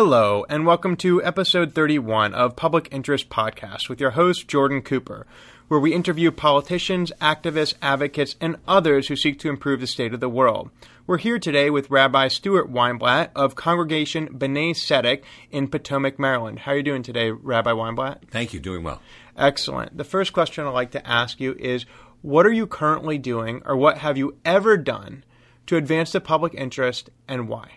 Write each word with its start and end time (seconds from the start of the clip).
Hello, 0.00 0.46
and 0.48 0.64
welcome 0.64 0.94
to 0.98 1.20
episode 1.24 1.74
31 1.74 2.32
of 2.32 2.54
Public 2.54 2.86
Interest 2.92 3.28
Podcast 3.28 3.88
with 3.88 4.00
your 4.00 4.12
host, 4.12 4.46
Jordan 4.46 4.80
Cooper, 4.80 5.26
where 5.66 5.80
we 5.80 5.92
interview 5.92 6.30
politicians, 6.30 7.10
activists, 7.20 7.74
advocates, 7.82 8.36
and 8.40 8.58
others 8.68 9.08
who 9.08 9.16
seek 9.16 9.40
to 9.40 9.48
improve 9.48 9.80
the 9.80 9.88
state 9.88 10.14
of 10.14 10.20
the 10.20 10.28
world. 10.28 10.70
We're 11.08 11.18
here 11.18 11.40
today 11.40 11.68
with 11.68 11.90
Rabbi 11.90 12.28
Stuart 12.28 12.72
Weinblatt 12.72 13.30
of 13.34 13.56
Congregation 13.56 14.28
B'nai 14.38 14.70
Tzedek 14.70 15.24
in 15.50 15.66
Potomac, 15.66 16.16
Maryland. 16.16 16.60
How 16.60 16.74
are 16.74 16.76
you 16.76 16.84
doing 16.84 17.02
today, 17.02 17.32
Rabbi 17.32 17.72
Weinblatt? 17.72 18.28
Thank 18.30 18.54
you. 18.54 18.60
Doing 18.60 18.84
well. 18.84 19.02
Excellent. 19.36 19.96
The 19.96 20.04
first 20.04 20.32
question 20.32 20.64
I'd 20.64 20.70
like 20.70 20.92
to 20.92 21.04
ask 21.04 21.40
you 21.40 21.56
is 21.58 21.86
what 22.22 22.46
are 22.46 22.52
you 22.52 22.68
currently 22.68 23.18
doing, 23.18 23.62
or 23.66 23.76
what 23.76 23.98
have 23.98 24.16
you 24.16 24.36
ever 24.44 24.76
done 24.76 25.24
to 25.66 25.76
advance 25.76 26.12
the 26.12 26.20
public 26.20 26.54
interest, 26.54 27.10
and 27.26 27.48
why? 27.48 27.72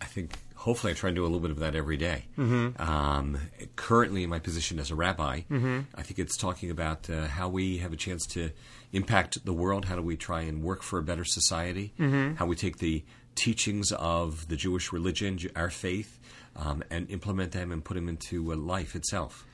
I 0.00 0.06
think 0.06 0.32
hopefully 0.60 0.92
I 0.92 0.94
try 0.94 1.08
and 1.08 1.16
do 1.16 1.22
a 1.22 1.24
little 1.24 1.40
bit 1.40 1.50
of 1.50 1.60
that 1.60 1.74
every 1.74 1.96
day. 1.96 2.26
Mm-hmm. 2.36 2.80
Um, 2.80 3.38
currently, 3.76 4.24
in 4.24 4.30
my 4.30 4.38
position 4.38 4.78
as 4.78 4.90
a 4.90 4.94
rabbi, 4.94 5.40
mm-hmm. 5.50 5.80
I 5.94 6.02
think 6.02 6.18
it's 6.18 6.36
talking 6.36 6.70
about 6.70 7.08
uh, 7.08 7.26
how 7.26 7.48
we 7.48 7.78
have 7.78 7.94
a 7.94 7.96
chance 7.96 8.26
to 8.34 8.50
impact 8.92 9.44
the 9.46 9.54
world. 9.54 9.86
How 9.86 9.96
do 9.96 10.02
we 10.02 10.18
try 10.18 10.42
and 10.42 10.62
work 10.62 10.82
for 10.82 10.98
a 10.98 11.02
better 11.02 11.24
society? 11.24 11.94
Mm-hmm. 11.98 12.34
How 12.34 12.44
we 12.44 12.56
take 12.56 12.76
the 12.76 13.02
teachings 13.34 13.90
of 13.92 14.48
the 14.48 14.56
Jewish 14.56 14.92
religion, 14.92 15.38
our 15.56 15.70
faith, 15.70 16.20
um, 16.56 16.84
and 16.90 17.10
implement 17.10 17.52
them 17.52 17.72
and 17.72 17.82
put 17.82 17.94
them 17.94 18.08
into 18.08 18.52
uh, 18.52 18.56
life 18.56 18.94
itself. 18.94 19.46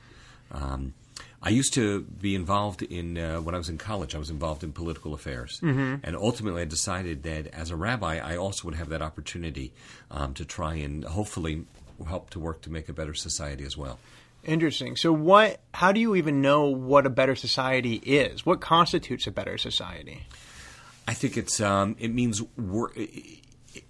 Um, 0.51 0.93
I 1.41 1.49
used 1.49 1.73
to 1.75 2.01
be 2.01 2.35
involved 2.35 2.81
in 2.81 3.17
uh, 3.17 3.39
when 3.41 3.53
I 3.53 3.57
was 3.57 3.69
in 3.69 3.77
college. 3.77 4.15
I 4.15 4.17
was 4.17 4.29
involved 4.29 4.63
in 4.63 4.73
political 4.73 5.13
affairs, 5.13 5.59
mm-hmm. 5.61 5.95
and 6.03 6.15
ultimately, 6.15 6.63
I 6.63 6.65
decided 6.65 7.23
that 7.23 7.47
as 7.47 7.69
a 7.69 7.75
rabbi, 7.75 8.17
I 8.17 8.37
also 8.37 8.65
would 8.65 8.75
have 8.75 8.89
that 8.89 9.01
opportunity 9.01 9.71
um, 10.09 10.33
to 10.33 10.45
try 10.45 10.75
and 10.75 11.03
hopefully 11.03 11.65
help 12.07 12.31
to 12.31 12.39
work 12.39 12.61
to 12.61 12.71
make 12.71 12.89
a 12.89 12.93
better 12.93 13.13
society 13.13 13.63
as 13.63 13.77
well. 13.77 13.99
Interesting. 14.43 14.95
So, 14.95 15.13
what? 15.13 15.59
How 15.73 15.91
do 15.91 15.99
you 15.99 16.15
even 16.15 16.41
know 16.41 16.65
what 16.65 17.05
a 17.05 17.09
better 17.09 17.35
society 17.35 17.95
is? 17.95 18.45
What 18.45 18.59
constitutes 18.59 19.27
a 19.27 19.31
better 19.31 19.57
society? 19.57 20.25
I 21.07 21.13
think 21.13 21.37
it's 21.37 21.61
um, 21.61 21.95
it 21.99 22.13
means 22.13 22.41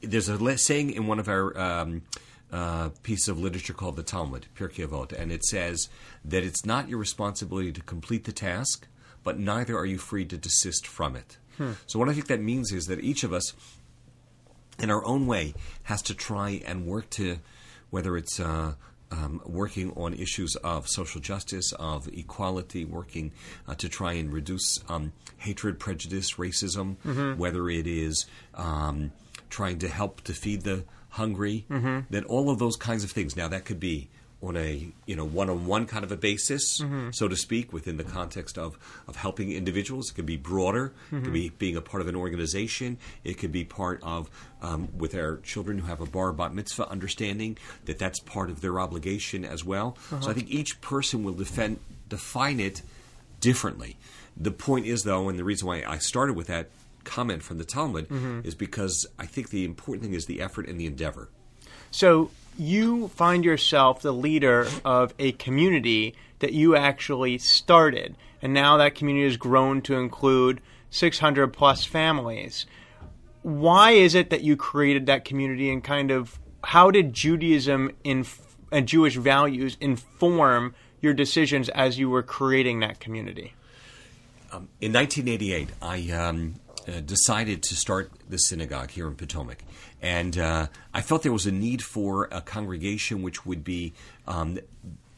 there's 0.01 0.29
a 0.29 0.57
saying 0.57 0.91
in 0.91 1.07
one 1.07 1.19
of 1.19 1.27
our 1.27 1.57
um, 1.57 2.01
uh, 2.51 2.89
piece 3.03 3.27
of 3.27 3.39
literature 3.39 3.73
called 3.73 3.95
the 3.95 4.03
Talmud, 4.03 4.47
Pirkei 4.55 4.87
Avot, 4.87 5.11
and 5.11 5.31
it 5.31 5.43
says 5.43 5.89
that 6.23 6.43
it's 6.43 6.65
not 6.65 6.89
your 6.89 6.99
responsibility 6.99 7.71
to 7.71 7.81
complete 7.81 8.23
the 8.23 8.31
task, 8.31 8.87
but 9.23 9.37
neither 9.39 9.77
are 9.77 9.85
you 9.85 9.97
free 9.97 10.25
to 10.25 10.37
desist 10.37 10.87
from 10.87 11.15
it. 11.15 11.37
Hmm. 11.57 11.73
So, 11.87 11.99
what 11.99 12.07
I 12.07 12.13
think 12.13 12.27
that 12.27 12.41
means 12.41 12.71
is 12.71 12.85
that 12.85 13.01
each 13.01 13.23
of 13.23 13.33
us, 13.33 13.53
in 14.79 14.89
our 14.89 15.03
own 15.05 15.27
way, 15.27 15.55
has 15.83 16.01
to 16.03 16.13
try 16.13 16.61
and 16.65 16.85
work 16.85 17.09
to, 17.11 17.39
whether 17.89 18.15
it's 18.15 18.39
uh, 18.39 18.75
um, 19.11 19.41
working 19.45 19.91
on 19.91 20.13
issues 20.13 20.55
of 20.57 20.87
social 20.87 21.21
justice, 21.21 21.73
of 21.73 22.07
equality, 22.09 22.85
working 22.85 23.31
uh, 23.67 23.75
to 23.75 23.89
try 23.89 24.13
and 24.13 24.31
reduce 24.31 24.83
um, 24.89 25.13
hatred, 25.37 25.79
prejudice, 25.79 26.33
racism, 26.33 26.97
mm-hmm. 27.05 27.37
whether 27.37 27.69
it 27.69 27.87
is 27.87 28.25
um, 28.55 29.11
trying 29.49 29.79
to 29.79 29.87
help 29.87 30.21
to 30.21 30.33
feed 30.33 30.61
the 30.61 30.83
hungry, 31.09 31.65
mm-hmm. 31.69 32.01
that 32.09 32.25
all 32.25 32.49
of 32.49 32.59
those 32.59 32.75
kinds 32.75 33.03
of 33.03 33.11
things. 33.11 33.35
Now 33.35 33.47
that 33.47 33.65
could 33.65 33.79
be 33.79 34.09
on 34.41 34.55
a 34.55 34.87
you 35.07 35.15
know 35.15 35.25
one-on-one 35.25 35.87
kind 35.87 36.03
of 36.03 36.11
a 36.11 36.17
basis, 36.17 36.79
mm-hmm. 36.79 37.09
so 37.11 37.27
to 37.27 37.35
speak, 37.35 37.73
within 37.73 37.97
the 37.97 38.03
context 38.03 38.57
of 38.57 38.77
of 39.07 39.15
helping 39.15 39.51
individuals. 39.51 40.11
It 40.11 40.13
could 40.13 40.25
be 40.25 40.37
broader. 40.37 40.93
Mm-hmm. 41.07 41.17
It 41.17 41.23
could 41.23 41.33
be 41.33 41.49
being 41.49 41.75
a 41.75 41.81
part 41.81 42.01
of 42.01 42.07
an 42.07 42.15
organization. 42.15 42.97
It 43.23 43.35
could 43.35 43.51
be 43.51 43.63
part 43.63 43.99
of 44.03 44.29
um, 44.61 44.89
with 44.95 45.15
our 45.15 45.37
children 45.37 45.79
who 45.79 45.87
have 45.87 46.01
a 46.01 46.05
bar 46.05 46.31
bat 46.33 46.53
mitzvah, 46.53 46.89
understanding 46.89 47.57
that 47.85 47.97
that's 47.97 48.19
part 48.19 48.49
of 48.49 48.61
their 48.61 48.79
obligation 48.79 49.43
as 49.43 49.65
well. 49.65 49.97
Uh-huh. 50.11 50.21
So 50.21 50.29
I 50.31 50.33
think 50.33 50.49
each 50.49 50.81
person 50.81 51.23
will 51.23 51.33
defend 51.33 51.79
define 52.07 52.59
it 52.59 52.83
differently. 53.39 53.97
The 54.39 54.51
point 54.51 54.85
is, 54.85 55.03
though, 55.03 55.29
and 55.29 55.39
the 55.39 55.43
reason 55.43 55.67
why 55.67 55.83
I 55.83 55.97
started 55.97 56.35
with 56.35 56.47
that 56.47 56.69
comment 57.07 57.41
from 57.41 57.57
the 57.57 57.65
Talmud 57.65 58.09
mm-hmm. 58.09 58.41
is 58.43 58.53
because 58.53 59.07
I 59.17 59.25
think 59.25 59.49
the 59.49 59.65
important 59.65 60.03
thing 60.03 60.13
is 60.13 60.27
the 60.27 60.41
effort 60.41 60.67
and 60.67 60.79
the 60.79 60.85
endeavor. 60.85 61.29
So 61.89 62.29
you 62.57 63.07
find 63.09 63.43
yourself 63.45 64.01
the 64.01 64.11
leader 64.11 64.67
of 64.83 65.13
a 65.17 65.31
community 65.33 66.15
that 66.39 66.53
you 66.53 66.75
actually 66.75 67.37
started, 67.37 68.15
and 68.41 68.53
now 68.53 68.77
that 68.77 68.93
community 68.93 69.25
has 69.25 69.37
grown 69.37 69.81
to 69.83 69.95
include 69.95 70.61
600 70.89 71.47
plus 71.47 71.83
families. 71.85 72.65
Why 73.41 73.91
is 73.91 74.13
it 74.13 74.29
that 74.29 74.43
you 74.43 74.55
created 74.55 75.05
that 75.05 75.25
community, 75.25 75.71
and 75.71 75.83
kind 75.83 76.11
of 76.11 76.39
how 76.63 76.91
did 76.91 77.13
Judaism 77.13 77.91
inf- 78.03 78.55
and 78.71 78.87
Jewish 78.87 79.15
values 79.15 79.77
inform 79.79 80.75
your 81.01 81.13
decisions 81.13 81.69
as 81.69 81.97
you 81.97 82.09
were 82.09 82.23
creating 82.23 82.81
that 82.81 82.99
community? 82.99 83.53
Um, 84.51 84.69
in 84.81 84.93
1988, 84.93 85.69
I 85.81 86.11
um, 86.11 86.55
uh, 86.87 87.01
decided 87.01 87.63
to 87.63 87.75
start 87.75 88.11
the 88.29 88.37
synagogue 88.37 88.91
here 88.91 89.07
in 89.07 89.15
Potomac. 89.15 89.63
And 90.01 90.37
uh, 90.37 90.67
I 90.93 91.01
felt 91.01 91.23
there 91.23 91.33
was 91.33 91.45
a 91.45 91.51
need 91.51 91.81
for 91.81 92.29
a 92.31 92.41
congregation 92.41 93.21
which 93.21 93.45
would 93.45 93.63
be 93.63 93.93
um, 94.27 94.59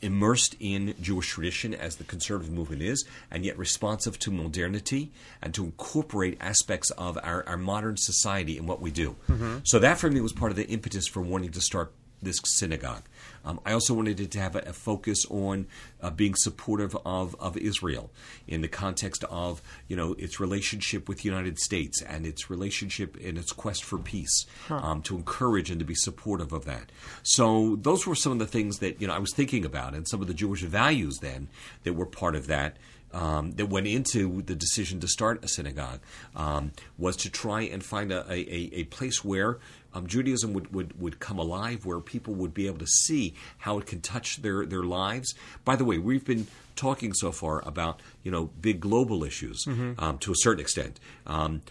immersed 0.02 0.56
in 0.60 0.96
Jewish 1.02 1.30
tradition 1.30 1.74
as 1.74 1.98
the 1.98 2.04
conservative 2.04 2.52
movement 2.52 2.82
is, 2.82 3.06
and 3.30 3.46
yet 3.46 3.58
responsive 3.58 4.18
to 4.20 4.32
modernity 4.32 5.12
and 5.42 5.54
to 5.54 5.66
incorporate 5.66 6.38
aspects 6.40 6.90
of 6.92 7.18
our, 7.24 7.48
our 7.48 7.58
modern 7.58 7.98
society 7.98 8.58
in 8.58 8.66
what 8.66 8.82
we 8.82 8.92
do. 8.92 9.16
Mm-hmm. 9.30 9.58
So 9.64 9.80
that 9.80 9.98
for 9.98 10.10
me 10.10 10.22
was 10.22 10.34
part 10.34 10.52
of 10.52 10.58
the 10.58 10.68
impetus 10.68 11.08
for 11.08 11.22
wanting 11.22 11.52
to 11.52 11.62
start 11.62 11.92
this 12.22 12.40
synagogue. 12.46 13.04
Um, 13.46 13.60
I 13.66 13.74
also 13.74 13.94
wanted 13.94 14.20
it 14.20 14.32
to 14.32 14.40
have 14.40 14.56
a, 14.56 14.60
a 14.60 14.74
focus 14.74 15.26
on 15.30 15.68
uh, 16.02 16.10
being 16.10 16.36
supportive 16.36 16.96
of, 17.06 17.36
of 17.40 17.58
Israel 17.58 18.12
in 18.48 18.62
the 18.62 18.68
context 18.68 19.24
of 19.30 19.62
you 19.88 19.96
know 19.96 20.14
its 20.14 20.40
relationship 20.40 21.08
with 21.08 21.20
the 21.20 21.30
United 21.30 21.60
States 21.60 22.02
and 22.02 22.26
its 22.26 22.50
relationship 22.50 23.18
in 23.18 23.38
its 23.38 23.52
quest 23.52 23.84
for 23.84 23.98
peace, 23.98 24.46
huh. 24.68 24.78
um, 24.78 25.02
to 25.04 25.16
encourage 25.16 25.70
and 25.72 25.80
to 25.80 25.86
be 25.86 25.96
supportive 25.96 26.52
of 26.54 26.66
that. 26.66 26.92
So 27.24 27.76
those 27.76 28.06
were 28.06 28.16
some 28.16 28.34
of 28.34 28.40
the 28.40 28.48
things 28.48 28.80
that 28.80 29.02
you 29.02 29.08
know 29.08 29.14
I 29.14 29.20
was 29.20 29.34
thinking 29.34 29.66
about, 29.66 29.94
and 29.94 30.08
some 30.08 30.22
of 30.22 30.28
the 30.28 30.34
Jewish 30.34 30.62
values 30.62 31.18
then 31.22 31.48
that 31.84 31.94
were 31.94 32.06
part 32.06 32.36
of 32.36 32.48
that. 32.48 32.78
Um, 33.12 33.54
that 33.54 33.66
went 33.66 33.88
into 33.88 34.44
the 34.44 34.54
decision 34.54 35.00
to 35.00 35.08
start 35.08 35.44
a 35.44 35.48
synagogue 35.48 36.00
um, 36.36 36.74
was 36.96 37.16
to 37.16 37.32
try 37.32 37.62
and 37.64 37.84
find 37.84 38.12
a, 38.12 38.20
a, 38.32 38.70
a 38.72 38.84
place 38.84 39.26
where 39.26 39.58
um, 39.94 40.08
Judaism 40.08 40.54
would, 40.54 40.74
would, 40.74 41.00
would 41.00 41.20
come 41.20 41.40
alive, 41.40 41.86
where 41.86 42.00
people 42.00 42.34
would 42.36 42.54
be 42.54 42.68
able 42.68 42.80
to 42.80 42.88
see 42.88 43.34
how 43.60 43.80
it 43.80 43.86
can 43.86 44.02
touch 44.02 44.42
their, 44.42 44.66
their 44.66 44.84
lives. 44.84 45.34
By 45.66 45.76
the 45.76 45.86
way, 45.86 45.98
we've 45.98 46.26
been 46.26 46.48
talking 46.76 47.14
so 47.14 47.32
far 47.32 47.62
about 47.68 48.02
you 48.24 48.32
know 48.32 48.46
big 48.62 48.80
global 48.80 49.24
issues 49.26 49.66
mm-hmm. 49.66 50.02
um, 50.02 50.18
to 50.20 50.32
a 50.32 50.36
certain 50.38 50.62
extent, 50.62 51.00
um, 51.28 51.62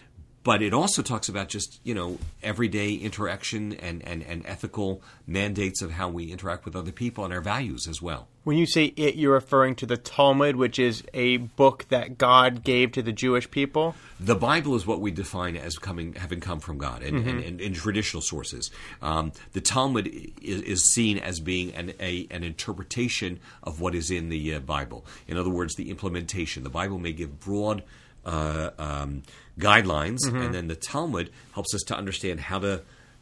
but 0.43 0.61
it 0.61 0.73
also 0.73 1.01
talks 1.01 1.29
about 1.29 1.49
just 1.49 1.79
you 1.83 1.93
know 1.93 2.17
everyday 2.41 2.93
interaction 2.93 3.73
and, 3.73 4.05
and, 4.07 4.23
and 4.23 4.45
ethical 4.45 5.01
mandates 5.27 5.81
of 5.81 5.91
how 5.91 6.09
we 6.09 6.31
interact 6.31 6.65
with 6.65 6.75
other 6.75 6.91
people 6.91 7.25
and 7.25 7.33
our 7.33 7.41
values 7.41 7.87
as 7.87 8.01
well. 8.01 8.27
When 8.45 8.57
you 8.57 8.65
say 8.65 8.85
it, 8.95 9.15
you're 9.15 9.33
referring 9.33 9.75
to 9.75 9.85
the 9.85 9.97
Talmud, 9.97 10.55
which 10.55 10.79
is 10.79 11.03
a 11.13 11.37
book 11.37 11.85
that 11.89 12.17
God 12.17 12.63
gave 12.63 12.93
to 12.93 13.01
the 13.01 13.11
Jewish 13.11 13.51
people. 13.51 13.95
The 14.19 14.35
Bible 14.35 14.75
is 14.75 14.87
what 14.87 15.01
we 15.01 15.11
define 15.11 15.55
as 15.55 15.77
coming, 15.77 16.13
having 16.13 16.39
come 16.39 16.59
from 16.59 16.77
God, 16.77 17.03
and, 17.03 17.19
mm-hmm. 17.19 17.29
and, 17.29 17.43
and 17.43 17.61
in 17.61 17.73
traditional 17.73 18.21
sources. 18.21 18.71
Um, 19.01 19.33
the 19.51 19.61
Talmud 19.61 20.07
is, 20.41 20.61
is, 20.61 20.83
seen 20.93 21.19
as 21.19 21.39
being 21.39 21.75
an, 21.75 21.93
a, 21.99 22.27
an 22.31 22.43
interpretation 22.43 23.39
of 23.61 23.81
what 23.81 23.93
is 23.93 24.09
in 24.09 24.29
the 24.29 24.55
uh, 24.55 24.59
Bible. 24.59 25.05
In 25.27 25.37
other 25.37 25.49
words, 25.49 25.75
the 25.75 25.89
implementation. 25.89 26.63
The 26.63 26.69
Bible 26.69 26.97
may 26.97 27.11
give 27.11 27.39
broad 27.39 27.83
uh, 28.25 28.71
um, 28.77 29.23
guidelines, 29.59 30.19
mm-hmm. 30.25 30.37
and 30.37 30.53
then 30.53 30.67
the 30.67 30.75
Talmud 30.75 31.31
helps 31.53 31.73
us 31.73 31.81
to 31.83 31.97
understand 31.97 32.39
how 32.39 32.59
to 32.59 32.81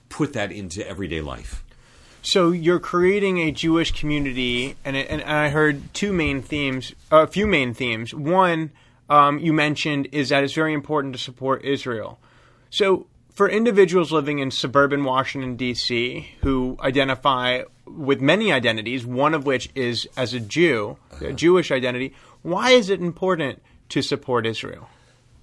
put 0.09 0.33
that 0.33 0.51
into 0.51 0.88
everyday 0.88 1.21
life. 1.21 1.63
So 2.21 2.51
you're 2.51 2.79
creating 2.79 3.39
a 3.39 3.51
Jewish 3.51 3.91
community, 3.91 4.75
and, 4.83 4.95
it, 4.97 5.09
and 5.09 5.21
I 5.23 5.49
heard 5.49 5.94
two 5.94 6.11
main 6.11 6.41
themes, 6.41 6.94
a 7.09 7.25
few 7.25 7.47
main 7.47 7.73
themes. 7.73 8.13
One 8.13 8.71
um, 9.09 9.39
you 9.39 9.53
mentioned 9.53 10.09
is 10.11 10.29
that 10.29 10.44
it's 10.44 10.53
very 10.53 10.73
important 10.73 11.13
to 11.13 11.19
support 11.19 11.63
Israel. 11.63 12.19
So 12.69 13.07
for 13.33 13.47
individuals 13.47 14.11
living 14.11 14.39
in 14.39 14.51
suburban 14.51 15.03
Washington 15.03 15.55
D.C. 15.55 16.27
who 16.41 16.77
identify 16.81 17.63
with 17.85 18.19
many 18.19 18.51
identities, 18.51 19.05
one 19.05 19.33
of 19.33 19.45
which 19.45 19.69
is 19.75 20.07
as 20.17 20.33
a 20.33 20.39
Jew, 20.39 20.97
uh-huh. 21.11 21.27
a 21.27 21.33
Jewish 21.33 21.71
identity, 21.71 22.13
why 22.41 22.71
is 22.71 22.89
it 22.89 23.00
important 23.00 23.61
to 23.89 24.01
support 24.01 24.45
Israel? 24.45 24.89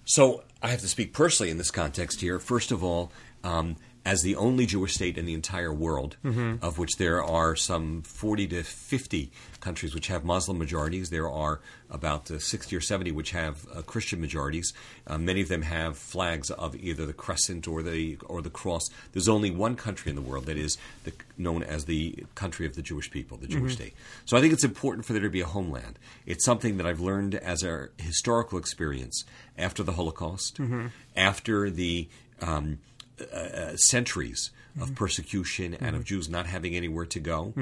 So 0.05 0.45
I 0.63 0.69
have 0.69 0.81
to 0.81 0.89
speak 0.89 1.13
personally 1.13 1.51
in 1.51 1.59
this 1.59 1.71
context 1.71 2.21
here. 2.21 2.39
First 2.39 2.73
of 2.73 2.85
all, 2.85 3.11
um, 3.43 3.77
as 4.05 4.21
the 4.23 4.37
only 4.37 4.67
Jewish 4.67 4.95
state 4.95 5.17
in 5.17 5.25
the 5.25 5.33
entire 5.35 5.73
world, 5.73 6.17
of 6.63 6.77
which 6.79 6.97
there 6.99 7.23
are 7.25 7.57
some 7.57 8.03
40 8.03 8.49
to 8.49 8.63
50 8.63 9.31
countries 9.61 9.95
which 9.95 10.09
have 10.09 10.25
Muslim 10.25 10.59
majorities. 10.59 11.09
There 11.09 11.31
are 11.31 11.61
about 11.91 12.31
uh, 12.31 12.39
60 12.39 12.77
or 12.77 12.81
70 12.83 13.13
which 13.13 13.31
have 13.31 13.67
uh, 13.75 13.81
Christian 13.83 14.21
majorities. 14.21 14.75
Uh, 15.07 15.17
many 15.17 15.41
of 15.41 15.49
them 15.49 15.63
have 15.63 15.97
flags 15.97 16.51
of 16.51 16.77
either 16.77 17.07
the 17.07 17.15
crescent 17.15 17.67
or 17.67 17.83
the 17.83 18.19
or 18.27 18.43
the 18.43 18.51
cross. 18.51 18.83
There's 19.13 19.29
only 19.29 19.51
one 19.51 19.75
country 19.75 20.11
in 20.11 20.17
the 20.17 20.23
world 20.23 20.47
that 20.47 20.59
is 20.59 20.77
the, 21.05 21.13
known 21.39 21.63
as 21.63 21.87
the 21.87 22.25
country 22.35 22.67
of 22.67 22.75
the 22.75 22.83
Jewish 22.83 23.11
people, 23.11 23.39
the 23.39 23.47
Jewish 23.47 23.73
state. 23.75 23.95
So 24.27 24.37
I 24.37 24.41
think 24.43 24.53
it's 24.53 24.65
important 24.65 25.07
for 25.07 25.15
there 25.15 25.23
to 25.23 25.31
be 25.31 25.41
a 25.41 25.47
homeland. 25.47 25.99
It's 26.27 26.45
something 26.45 26.77
that 26.77 26.87
I've 26.87 27.01
learned 27.01 27.37
as 27.37 27.63
a 27.63 27.89
historical 27.97 28.59
experience 28.59 29.25
after 29.57 29.83
the 29.83 29.93
Holocaust, 29.93 30.59
after 31.17 31.71
the 31.71 32.09
um, 32.43 32.79
uh, 33.21 33.77
centuries 33.77 34.51
of 34.81 34.95
persecution 34.97 35.75
and 35.75 35.95
of 35.95 36.05
Jews 36.05 36.29
not 36.29 36.47
having 36.47 36.75
anywhere 36.75 37.07
to 37.07 37.21
go. 37.21 37.53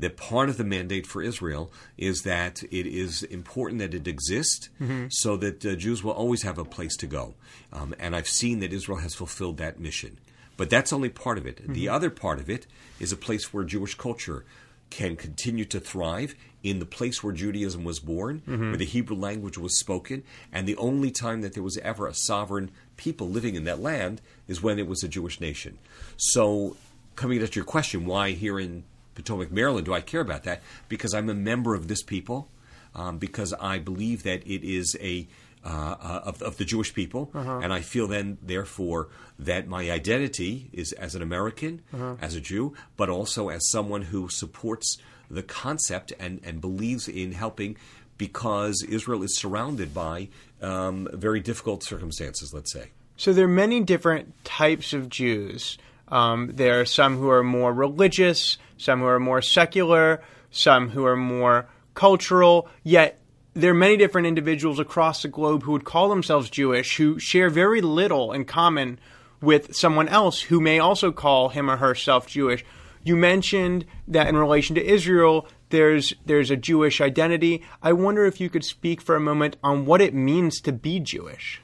That 0.00 0.16
part 0.16 0.48
of 0.48 0.56
the 0.56 0.64
mandate 0.64 1.06
for 1.06 1.22
Israel 1.22 1.70
is 1.96 2.22
that 2.22 2.62
it 2.64 2.86
is 2.86 3.22
important 3.22 3.78
that 3.78 3.94
it 3.94 4.08
exist 4.08 4.68
so 5.10 5.36
that 5.36 5.64
uh, 5.64 5.76
Jews 5.76 6.02
will 6.02 6.12
always 6.12 6.42
have 6.42 6.58
a 6.58 6.64
place 6.64 6.96
to 6.96 7.06
go. 7.06 7.34
Um, 7.72 7.94
and 8.00 8.16
I've 8.16 8.28
seen 8.28 8.58
that 8.60 8.72
Israel 8.72 8.98
has 8.98 9.14
fulfilled 9.14 9.58
that 9.58 9.78
mission. 9.78 10.18
But 10.56 10.70
that's 10.70 10.92
only 10.92 11.10
part 11.10 11.38
of 11.38 11.46
it. 11.46 11.60
The 11.68 11.88
other 11.88 12.10
part 12.10 12.40
of 12.40 12.48
it 12.50 12.66
is 12.98 13.12
a 13.12 13.16
place 13.16 13.52
where 13.52 13.62
Jewish 13.62 13.94
culture 13.94 14.44
can 14.90 15.16
continue 15.16 15.64
to 15.66 15.80
thrive 15.80 16.34
in 16.62 16.78
the 16.78 16.86
place 16.86 17.22
where 17.22 17.32
Judaism 17.32 17.84
was 17.84 18.00
born, 18.00 18.42
where 18.46 18.76
the 18.76 18.84
Hebrew 18.84 19.16
language 19.16 19.58
was 19.58 19.78
spoken, 19.78 20.22
and 20.52 20.66
the 20.66 20.76
only 20.76 21.10
time 21.10 21.42
that 21.42 21.54
there 21.54 21.62
was 21.62 21.78
ever 21.78 22.06
a 22.06 22.14
sovereign 22.14 22.70
people 22.96 23.28
living 23.28 23.54
in 23.54 23.64
that 23.64 23.80
land 23.80 24.20
is 24.48 24.62
when 24.62 24.78
it 24.78 24.86
was 24.86 25.02
a 25.02 25.08
Jewish 25.08 25.40
nation. 25.40 25.78
So, 26.16 26.76
coming 27.14 27.38
to 27.38 27.46
your 27.54 27.64
question, 27.64 28.06
why 28.06 28.32
here 28.32 28.58
in 28.58 28.84
Potomac, 29.14 29.50
Maryland, 29.50 29.86
do 29.86 29.94
I 29.94 30.00
care 30.00 30.20
about 30.20 30.44
that? 30.44 30.62
Because 30.88 31.14
I'm 31.14 31.28
a 31.30 31.34
member 31.34 31.74
of 31.74 31.88
this 31.88 32.02
people, 32.02 32.48
um, 32.94 33.18
because 33.18 33.52
I 33.54 33.78
believe 33.78 34.22
that 34.24 34.46
it 34.46 34.64
is 34.64 34.96
a 35.00 35.26
uh, 35.66 35.96
uh, 36.00 36.20
of, 36.24 36.42
of 36.42 36.56
the 36.58 36.64
Jewish 36.64 36.94
people, 36.94 37.30
and 37.34 37.72
I 37.72 37.80
feel 37.80 38.06
then, 38.06 38.38
therefore, 38.40 39.08
that 39.38 39.66
my 39.66 39.90
identity 39.90 40.70
is 40.72 40.92
as 40.92 41.16
an 41.16 41.22
American, 41.22 41.82
as 42.20 42.36
a 42.36 42.40
Jew, 42.40 42.74
but 42.96 43.08
also 43.08 43.48
as 43.48 43.68
someone 43.68 44.02
who 44.02 44.28
supports 44.28 44.98
the 45.28 45.42
concept 45.42 46.12
and, 46.20 46.40
and 46.44 46.60
believes 46.60 47.08
in 47.08 47.32
helping 47.32 47.76
because 48.16 48.84
Israel 48.88 49.22
is 49.22 49.36
surrounded 49.36 49.92
by 49.92 50.28
um, 50.62 51.08
very 51.12 51.40
difficult 51.40 51.82
circumstances, 51.82 52.54
let's 52.54 52.72
say. 52.72 52.90
So 53.16 53.32
there 53.32 53.46
are 53.46 53.48
many 53.48 53.80
different 53.80 54.32
types 54.44 54.92
of 54.92 55.08
Jews. 55.08 55.78
Um, 56.08 56.52
there 56.54 56.80
are 56.80 56.84
some 56.84 57.16
who 57.16 57.30
are 57.30 57.42
more 57.42 57.72
religious, 57.72 58.58
some 58.78 59.00
who 59.00 59.06
are 59.06 59.20
more 59.20 59.42
secular, 59.42 60.22
some 60.50 60.90
who 60.90 61.04
are 61.04 61.16
more 61.16 61.66
cultural. 61.94 62.68
Yet 62.84 63.18
there 63.56 63.70
are 63.70 63.74
many 63.74 63.96
different 63.96 64.26
individuals 64.26 64.78
across 64.78 65.22
the 65.22 65.28
globe 65.28 65.62
who 65.62 65.72
would 65.72 65.84
call 65.84 66.08
themselves 66.08 66.50
Jewish 66.50 66.96
who 66.98 67.18
share 67.18 67.48
very 67.48 67.80
little 67.80 68.32
in 68.32 68.44
common 68.44 69.00
with 69.40 69.74
someone 69.74 70.08
else 70.08 70.42
who 70.42 70.60
may 70.60 70.78
also 70.78 71.10
call 71.10 71.48
him 71.48 71.70
or 71.70 71.78
herself 71.78 72.26
Jewish. 72.26 72.64
You 73.02 73.16
mentioned 73.16 73.86
that 74.08 74.28
in 74.28 74.36
relation 74.36 74.74
to 74.76 74.84
Israel, 74.84 75.48
there's 75.70 76.12
there's 76.26 76.50
a 76.50 76.56
Jewish 76.56 77.00
identity. 77.00 77.62
I 77.82 77.92
wonder 77.92 78.26
if 78.26 78.40
you 78.40 78.50
could 78.50 78.64
speak 78.64 79.00
for 79.00 79.16
a 79.16 79.20
moment 79.20 79.56
on 79.62 79.86
what 79.86 80.00
it 80.00 80.14
means 80.14 80.60
to 80.60 80.72
be 80.72 81.00
Jewish. 81.00 81.60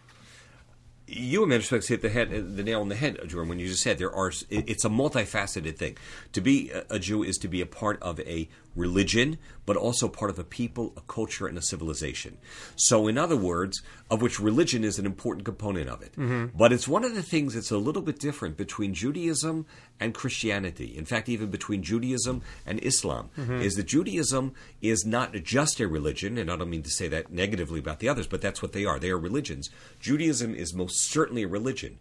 you 1.06 1.42
in 1.42 1.50
many 1.50 1.58
respects 1.58 1.88
hit 1.88 2.00
the 2.00 2.08
head, 2.08 2.30
the 2.56 2.62
nail 2.62 2.80
on 2.80 2.88
the 2.88 2.94
head, 2.94 3.18
Jordan. 3.26 3.48
When 3.50 3.58
you 3.58 3.68
just 3.68 3.82
said 3.82 3.98
there 3.98 4.14
are, 4.14 4.32
it's 4.48 4.84
a 4.84 4.88
multifaceted 4.88 5.76
thing. 5.76 5.98
To 6.32 6.40
be 6.40 6.70
a- 6.70 6.84
a 6.88 6.98
Jew 6.98 7.22
is 7.22 7.36
to 7.38 7.48
be 7.48 7.60
a 7.60 7.66
part 7.66 8.00
of 8.00 8.18
a 8.20 8.48
religion, 8.74 9.38
but 9.66 9.76
also 9.76 10.08
part 10.08 10.30
of 10.30 10.38
a 10.38 10.44
people, 10.44 10.92
a 10.96 11.00
culture, 11.02 11.46
and 11.46 11.56
a 11.56 11.62
civilization. 11.62 12.38
So, 12.76 13.06
in 13.06 13.18
other 13.18 13.36
words, 13.36 13.82
of 14.10 14.22
which 14.22 14.40
religion 14.40 14.84
is 14.84 14.98
an 14.98 15.06
important 15.06 15.44
component 15.44 15.88
of 15.88 16.02
it. 16.02 16.12
Mm-hmm. 16.12 16.56
But 16.56 16.72
it's 16.72 16.88
one 16.88 17.04
of 17.04 17.14
the 17.14 17.22
things 17.22 17.54
that's 17.54 17.70
a 17.70 17.78
little 17.78 18.02
bit 18.02 18.18
different 18.18 18.56
between 18.56 18.94
Judaism 18.94 19.66
and 20.00 20.14
Christianity. 20.14 20.96
In 20.96 21.04
fact, 21.04 21.28
even 21.28 21.50
between 21.50 21.82
Judaism 21.82 22.42
and 22.66 22.82
Islam, 22.82 23.30
mm-hmm. 23.38 23.60
is 23.60 23.74
that 23.74 23.84
Judaism 23.84 24.54
is 24.80 25.04
not 25.04 25.34
just 25.42 25.80
a 25.80 25.86
religion, 25.86 26.38
and 26.38 26.50
I 26.50 26.56
don't 26.56 26.70
mean 26.70 26.82
to 26.82 26.90
say 26.90 27.08
that 27.08 27.32
negatively 27.32 27.80
about 27.80 28.00
the 28.00 28.08
others, 28.08 28.26
but 28.26 28.40
that's 28.40 28.62
what 28.62 28.72
they 28.72 28.84
are. 28.84 28.98
They 28.98 29.10
are 29.10 29.18
religions. 29.18 29.70
Judaism 30.00 30.54
is 30.54 30.74
most 30.74 31.10
certainly 31.10 31.44
a 31.44 31.48
religion 31.48 31.98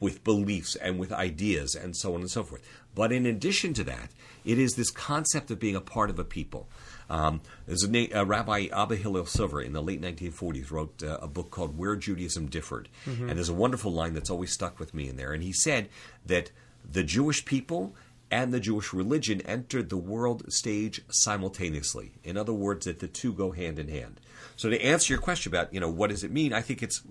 with 0.00 0.24
beliefs 0.24 0.76
and 0.76 0.98
with 0.98 1.12
ideas 1.12 1.74
and 1.74 1.96
so 1.96 2.14
on 2.14 2.20
and 2.20 2.30
so 2.30 2.42
forth. 2.42 2.62
But 2.94 3.12
in 3.12 3.26
addition 3.26 3.74
to 3.74 3.84
that, 3.84 4.10
it 4.44 4.58
is 4.58 4.74
this 4.74 4.90
concept 4.90 5.50
of 5.50 5.58
being 5.58 5.76
a 5.76 5.80
part 5.80 6.10
of 6.10 6.18
a 6.18 6.24
people. 6.24 6.68
Um, 7.08 7.40
there's 7.66 7.82
a 7.82 7.90
na- 7.90 8.20
uh, 8.20 8.24
Rabbi 8.24 8.68
Abba 8.72 8.96
Hillel 8.96 9.26
Silver 9.26 9.60
in 9.60 9.72
the 9.72 9.82
late 9.82 10.00
1940s 10.00 10.70
wrote 10.70 11.02
uh, 11.02 11.18
a 11.20 11.28
book 11.28 11.50
called 11.50 11.78
Where 11.78 11.96
Judaism 11.96 12.46
Differed. 12.46 12.88
And 13.28 13.30
there's 13.30 13.48
a 13.48 13.54
wonderful 13.54 13.92
line 13.92 14.14
that's 14.14 14.30
always 14.30 14.52
stuck 14.52 14.78
with 14.78 14.94
me 14.94 15.08
in 15.08 15.16
there. 15.16 15.32
And 15.32 15.42
he 15.42 15.52
said 15.52 15.88
that 16.24 16.50
the 16.90 17.04
Jewish 17.04 17.44
people 17.44 17.94
and 18.30 18.52
the 18.52 18.60
Jewish 18.60 18.92
religion 18.92 19.40
entered 19.42 19.88
the 19.88 19.96
world 19.96 20.52
stage 20.52 21.00
simultaneously. 21.08 22.12
In 22.24 22.36
other 22.36 22.52
words, 22.52 22.86
that 22.86 22.98
the 22.98 23.08
two 23.08 23.32
go 23.32 23.52
hand 23.52 23.78
in 23.78 23.88
hand. 23.88 24.20
So 24.56 24.68
to 24.70 24.82
answer 24.82 25.12
your 25.12 25.20
question 25.20 25.52
about, 25.52 25.72
you 25.72 25.80
know, 25.80 25.90
what 25.90 26.10
does 26.10 26.24
it 26.24 26.32
mean? 26.32 26.52
I 26.52 26.60
think 26.60 26.82
it's 26.82 27.02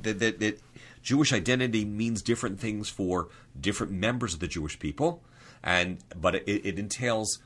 that, 0.00 0.18
that, 0.18 0.40
that 0.40 0.60
Jewish 1.02 1.32
identity 1.32 1.84
means 1.84 2.22
different 2.22 2.60
things 2.60 2.88
for 2.88 3.28
different 3.58 3.92
members 3.92 4.34
of 4.34 4.40
the 4.40 4.48
Jewish 4.48 4.78
people, 4.78 5.22
and 5.62 5.98
but 6.16 6.34
it, 6.34 6.44
it 6.46 6.78
entails 6.78 7.38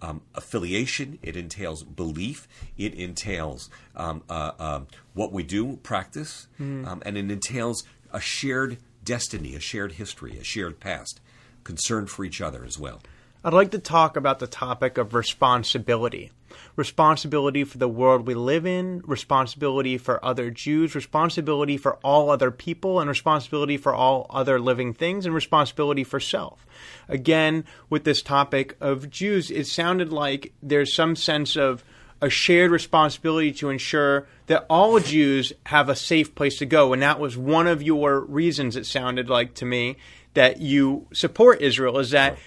um, 0.00 0.22
affiliation, 0.34 1.18
it 1.22 1.36
entails 1.36 1.84
belief, 1.84 2.48
it 2.76 2.94
entails 2.94 3.70
um, 3.94 4.22
uh, 4.28 4.52
um 4.58 4.86
what 5.14 5.32
we 5.32 5.42
do, 5.42 5.76
practice, 5.82 6.48
um, 6.86 7.02
and 7.04 7.16
it 7.16 7.30
entails 7.30 7.84
a 8.12 8.20
shared 8.20 8.78
destiny, 9.04 9.54
a 9.54 9.60
shared 9.60 9.92
history, 9.92 10.38
a 10.38 10.44
shared 10.44 10.80
past, 10.80 11.20
concern 11.64 12.06
for 12.06 12.24
each 12.24 12.40
other 12.40 12.64
as 12.64 12.78
well. 12.78 13.00
I'd 13.44 13.52
like 13.52 13.72
to 13.72 13.78
talk 13.78 14.16
about 14.16 14.38
the 14.38 14.46
topic 14.46 14.98
of 14.98 15.14
responsibility. 15.14 16.30
Responsibility 16.76 17.64
for 17.64 17.78
the 17.78 17.88
world 17.88 18.26
we 18.26 18.34
live 18.34 18.66
in, 18.66 19.02
responsibility 19.04 19.98
for 19.98 20.24
other 20.24 20.50
Jews, 20.50 20.94
responsibility 20.94 21.76
for 21.76 21.96
all 21.96 22.30
other 22.30 22.50
people, 22.50 23.00
and 23.00 23.08
responsibility 23.08 23.76
for 23.76 23.94
all 23.94 24.26
other 24.30 24.60
living 24.60 24.94
things, 24.94 25.26
and 25.26 25.34
responsibility 25.34 26.04
for 26.04 26.20
self. 26.20 26.66
Again, 27.08 27.64
with 27.90 28.04
this 28.04 28.22
topic 28.22 28.76
of 28.80 29.10
Jews, 29.10 29.50
it 29.50 29.66
sounded 29.66 30.12
like 30.12 30.52
there's 30.62 30.94
some 30.94 31.16
sense 31.16 31.56
of 31.56 31.84
a 32.22 32.30
shared 32.30 32.70
responsibility 32.70 33.52
to 33.52 33.68
ensure 33.68 34.28
that 34.46 34.64
all 34.70 34.98
Jews 35.00 35.52
have 35.66 35.88
a 35.88 35.96
safe 35.96 36.34
place 36.36 36.58
to 36.58 36.66
go. 36.66 36.92
And 36.92 37.02
that 37.02 37.18
was 37.18 37.36
one 37.36 37.66
of 37.66 37.82
your 37.82 38.20
reasons, 38.20 38.76
it 38.76 38.86
sounded 38.86 39.28
like 39.28 39.54
to 39.54 39.64
me, 39.64 39.96
that 40.34 40.60
you 40.60 41.08
support 41.12 41.60
Israel, 41.60 41.98
is 41.98 42.10
that 42.10 42.38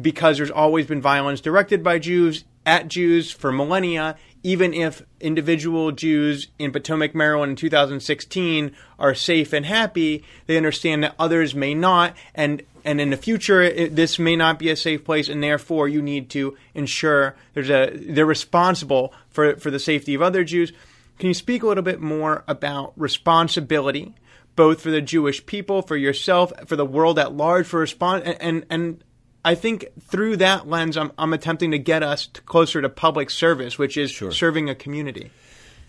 because 0.00 0.38
there's 0.38 0.50
always 0.50 0.86
been 0.86 1.00
violence 1.00 1.40
directed 1.40 1.84
by 1.84 2.00
Jews 2.00 2.44
at 2.64 2.88
Jews 2.88 3.30
for 3.30 3.52
millennia, 3.52 4.16
even 4.42 4.74
if 4.74 5.02
individual 5.20 5.92
Jews 5.92 6.48
in 6.58 6.72
Potomac, 6.72 7.14
Maryland 7.14 7.50
in 7.50 7.56
2016 7.56 8.72
are 8.98 9.14
safe 9.14 9.52
and 9.52 9.66
happy, 9.66 10.24
they 10.46 10.56
understand 10.56 11.04
that 11.04 11.14
others 11.18 11.54
may 11.54 11.74
not, 11.74 12.16
and 12.34 12.62
and 12.84 13.00
in 13.00 13.10
the 13.10 13.16
future 13.16 13.62
it, 13.62 13.94
this 13.94 14.18
may 14.18 14.34
not 14.34 14.58
be 14.58 14.68
a 14.68 14.76
safe 14.76 15.04
place, 15.04 15.28
and 15.28 15.42
therefore 15.42 15.88
you 15.88 16.02
need 16.02 16.28
to 16.30 16.56
ensure 16.74 17.36
there's 17.54 17.70
a 17.70 17.90
they're 17.94 18.26
responsible 18.26 19.12
for 19.30 19.56
for 19.56 19.70
the 19.70 19.78
safety 19.78 20.14
of 20.14 20.22
other 20.22 20.44
Jews. 20.44 20.72
Can 21.18 21.28
you 21.28 21.34
speak 21.34 21.62
a 21.62 21.68
little 21.68 21.84
bit 21.84 22.00
more 22.00 22.42
about 22.48 22.92
responsibility, 22.96 24.14
both 24.56 24.80
for 24.80 24.90
the 24.90 25.00
Jewish 25.00 25.46
people, 25.46 25.82
for 25.82 25.96
yourself, 25.96 26.52
for 26.66 26.74
the 26.74 26.84
world 26.84 27.18
at 27.18 27.32
large, 27.32 27.66
for 27.66 27.80
respond 27.80 28.24
and 28.24 28.36
and, 28.40 28.66
and 28.70 29.04
I 29.44 29.54
think 29.54 29.86
through 30.00 30.36
that 30.36 30.68
lens, 30.68 30.96
I'm, 30.96 31.12
I'm 31.18 31.32
attempting 31.32 31.72
to 31.72 31.78
get 31.78 32.02
us 32.02 32.28
to 32.28 32.40
closer 32.42 32.80
to 32.80 32.88
public 32.88 33.30
service, 33.30 33.78
which 33.78 33.96
is 33.96 34.16
serving 34.30 34.70
a 34.70 34.74
community. 34.74 35.30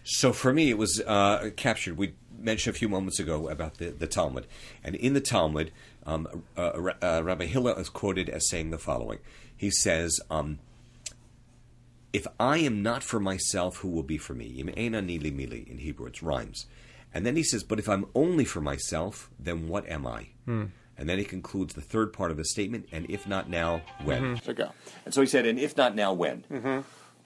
So 0.03 0.33
for 0.33 0.51
me, 0.51 0.69
it 0.69 0.77
was 0.77 1.01
uh, 1.01 1.51
captured. 1.55 1.98
We 1.98 2.13
mentioned 2.38 2.75
a 2.75 2.79
few 2.79 2.89
moments 2.89 3.19
ago 3.19 3.48
about 3.50 3.77
the, 3.77 3.89
the 3.89 4.07
Talmud, 4.07 4.48
and 4.83 4.95
in 4.95 5.13
the 5.13 5.22
Talmud, 5.22 5.72
um, 6.05 6.43
uh, 6.57 6.91
uh, 7.01 7.22
Rabbi 7.24 7.45
Hillel 7.45 7.77
is 7.77 7.89
quoted 7.89 8.27
as 8.27 8.50
saying 8.50 8.72
the 8.72 8.77
following. 8.77 9.19
He 9.55 9.69
says, 9.69 10.19
um, 10.29 10.60
"If 12.12 12.27
I 12.39 12.57
am 12.57 12.81
not 12.81 13.03
for 13.03 13.19
myself, 13.19 13.77
who 13.77 13.89
will 13.89 14.03
be 14.03 14.17
for 14.17 14.33
me?" 14.33 14.48
Im 14.48 14.67
nili 14.67 15.31
mili 15.31 15.69
in 15.69 15.77
Hebrew, 15.77 16.07
it 16.07 16.22
rhymes. 16.22 16.65
And 17.13 17.25
then 17.25 17.36
he 17.36 17.43
says, 17.43 17.63
"But 17.63 17.79
if 17.79 17.88
I'm 17.88 18.07
only 18.15 18.43
for 18.43 18.60
myself, 18.60 19.29
then 19.39 19.67
what 19.67 19.88
am 19.88 20.05
I?" 20.05 20.29
And 20.97 21.09
then 21.09 21.17
he 21.17 21.25
concludes 21.25 21.73
the 21.73 21.81
third 21.81 22.13
part 22.13 22.31
of 22.31 22.38
his 22.38 22.51
statement, 22.51 22.88
and 22.91 23.09
if 23.09 23.27
not 23.27 23.50
now, 23.50 23.81
when? 24.03 24.39
So 24.43 24.53
go. 24.53 24.71
And 25.05 25.13
so 25.13 25.21
he 25.21 25.27
said, 25.27 25.45
and 25.45 25.59
if 25.59 25.75
not 25.75 25.95
now, 25.95 26.13
when? 26.13 26.45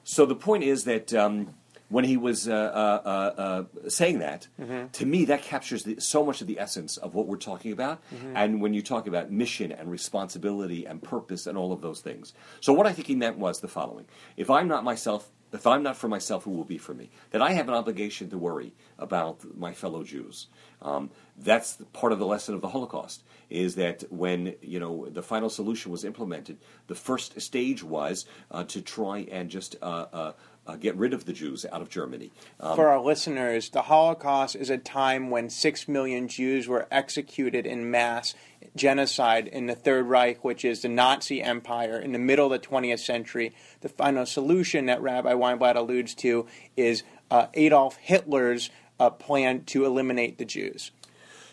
So 0.03 0.25
the 0.25 0.35
point 0.35 0.63
is 0.63 0.85
that 0.85 1.13
um, 1.13 1.53
when 1.89 2.05
he 2.05 2.17
was 2.17 2.47
uh, 2.47 2.53
uh, 2.53 3.01
uh, 3.05 3.41
uh 3.41 3.89
saying 3.89 4.19
that, 4.19 4.47
mm-hmm. 4.59 4.87
to 4.87 5.05
me, 5.05 5.25
that 5.25 5.41
captures 5.41 5.83
the, 5.83 5.99
so 5.99 6.25
much 6.25 6.41
of 6.41 6.47
the 6.47 6.59
essence 6.59 6.97
of 6.97 7.13
what 7.13 7.27
we're 7.27 7.37
talking 7.37 7.71
about. 7.71 8.01
Mm-hmm. 8.13 8.35
And 8.35 8.61
when 8.61 8.73
you 8.73 8.81
talk 8.81 9.07
about 9.07 9.31
mission 9.31 9.71
and 9.71 9.91
responsibility 9.91 10.85
and 10.85 11.01
purpose 11.01 11.47
and 11.47 11.57
all 11.57 11.71
of 11.71 11.81
those 11.81 12.01
things. 12.01 12.33
So, 12.61 12.73
what 12.73 12.87
I 12.87 12.93
think 12.93 13.07
he 13.07 13.15
meant 13.15 13.37
was 13.37 13.59
the 13.59 13.67
following 13.67 14.05
If 14.37 14.49
I'm 14.49 14.67
not 14.67 14.83
myself, 14.83 15.29
if 15.53 15.65
I'm 15.65 15.83
not 15.83 15.97
for 15.97 16.07
myself, 16.07 16.43
who 16.43 16.51
will 16.51 16.63
be 16.63 16.77
for 16.77 16.93
me? 16.93 17.09
That 17.31 17.41
I 17.41 17.51
have 17.51 17.67
an 17.67 17.73
obligation 17.73 18.29
to 18.29 18.37
worry 18.37 18.73
about 18.97 19.57
my 19.57 19.73
fellow 19.73 20.03
Jews. 20.03 20.47
Um, 20.81 21.09
that's 21.37 21.77
part 21.93 22.11
of 22.11 22.19
the 22.19 22.25
lesson 22.25 22.55
of 22.55 22.61
the 22.61 22.69
Holocaust. 22.69 23.23
Is 23.49 23.75
that 23.75 24.03
when 24.11 24.55
you 24.61 24.79
know 24.79 25.07
the 25.09 25.23
final 25.23 25.49
solution 25.49 25.91
was 25.91 26.03
implemented, 26.03 26.57
the 26.87 26.95
first 26.95 27.39
stage 27.39 27.81
was 27.81 28.25
uh, 28.51 28.65
to 28.65 28.81
try 28.81 29.19
and 29.31 29.49
just 29.49 29.77
uh, 29.81 30.33
uh, 30.67 30.75
get 30.75 30.95
rid 30.95 31.13
of 31.13 31.25
the 31.25 31.33
Jews 31.33 31.65
out 31.71 31.81
of 31.81 31.89
Germany. 31.89 32.31
Um, 32.59 32.75
For 32.75 32.89
our 32.89 32.99
listeners, 32.99 33.69
the 33.69 33.83
Holocaust 33.83 34.55
is 34.55 34.69
a 34.69 34.77
time 34.77 35.29
when 35.29 35.49
six 35.49 35.87
million 35.87 36.27
Jews 36.27 36.67
were 36.67 36.87
executed 36.91 37.65
in 37.65 37.89
mass 37.89 38.35
genocide 38.75 39.47
in 39.47 39.67
the 39.67 39.75
Third 39.75 40.05
Reich, 40.07 40.43
which 40.43 40.65
is 40.65 40.81
the 40.81 40.89
Nazi 40.89 41.41
Empire, 41.41 41.97
in 41.97 42.11
the 42.11 42.19
middle 42.19 42.51
of 42.51 42.61
the 42.61 42.67
20th 42.67 42.99
century. 42.99 43.55
The 43.81 43.89
final 43.89 44.25
solution 44.25 44.87
that 44.87 45.01
Rabbi 45.01 45.33
Weinblatt 45.33 45.75
alludes 45.75 46.13
to 46.15 46.47
is 46.75 47.03
uh, 47.31 47.47
Adolf 47.53 47.95
Hitler's 47.97 48.69
uh, 48.99 49.09
plan 49.09 49.63
to 49.65 49.85
eliminate 49.85 50.37
the 50.37 50.45
Jews. 50.45 50.91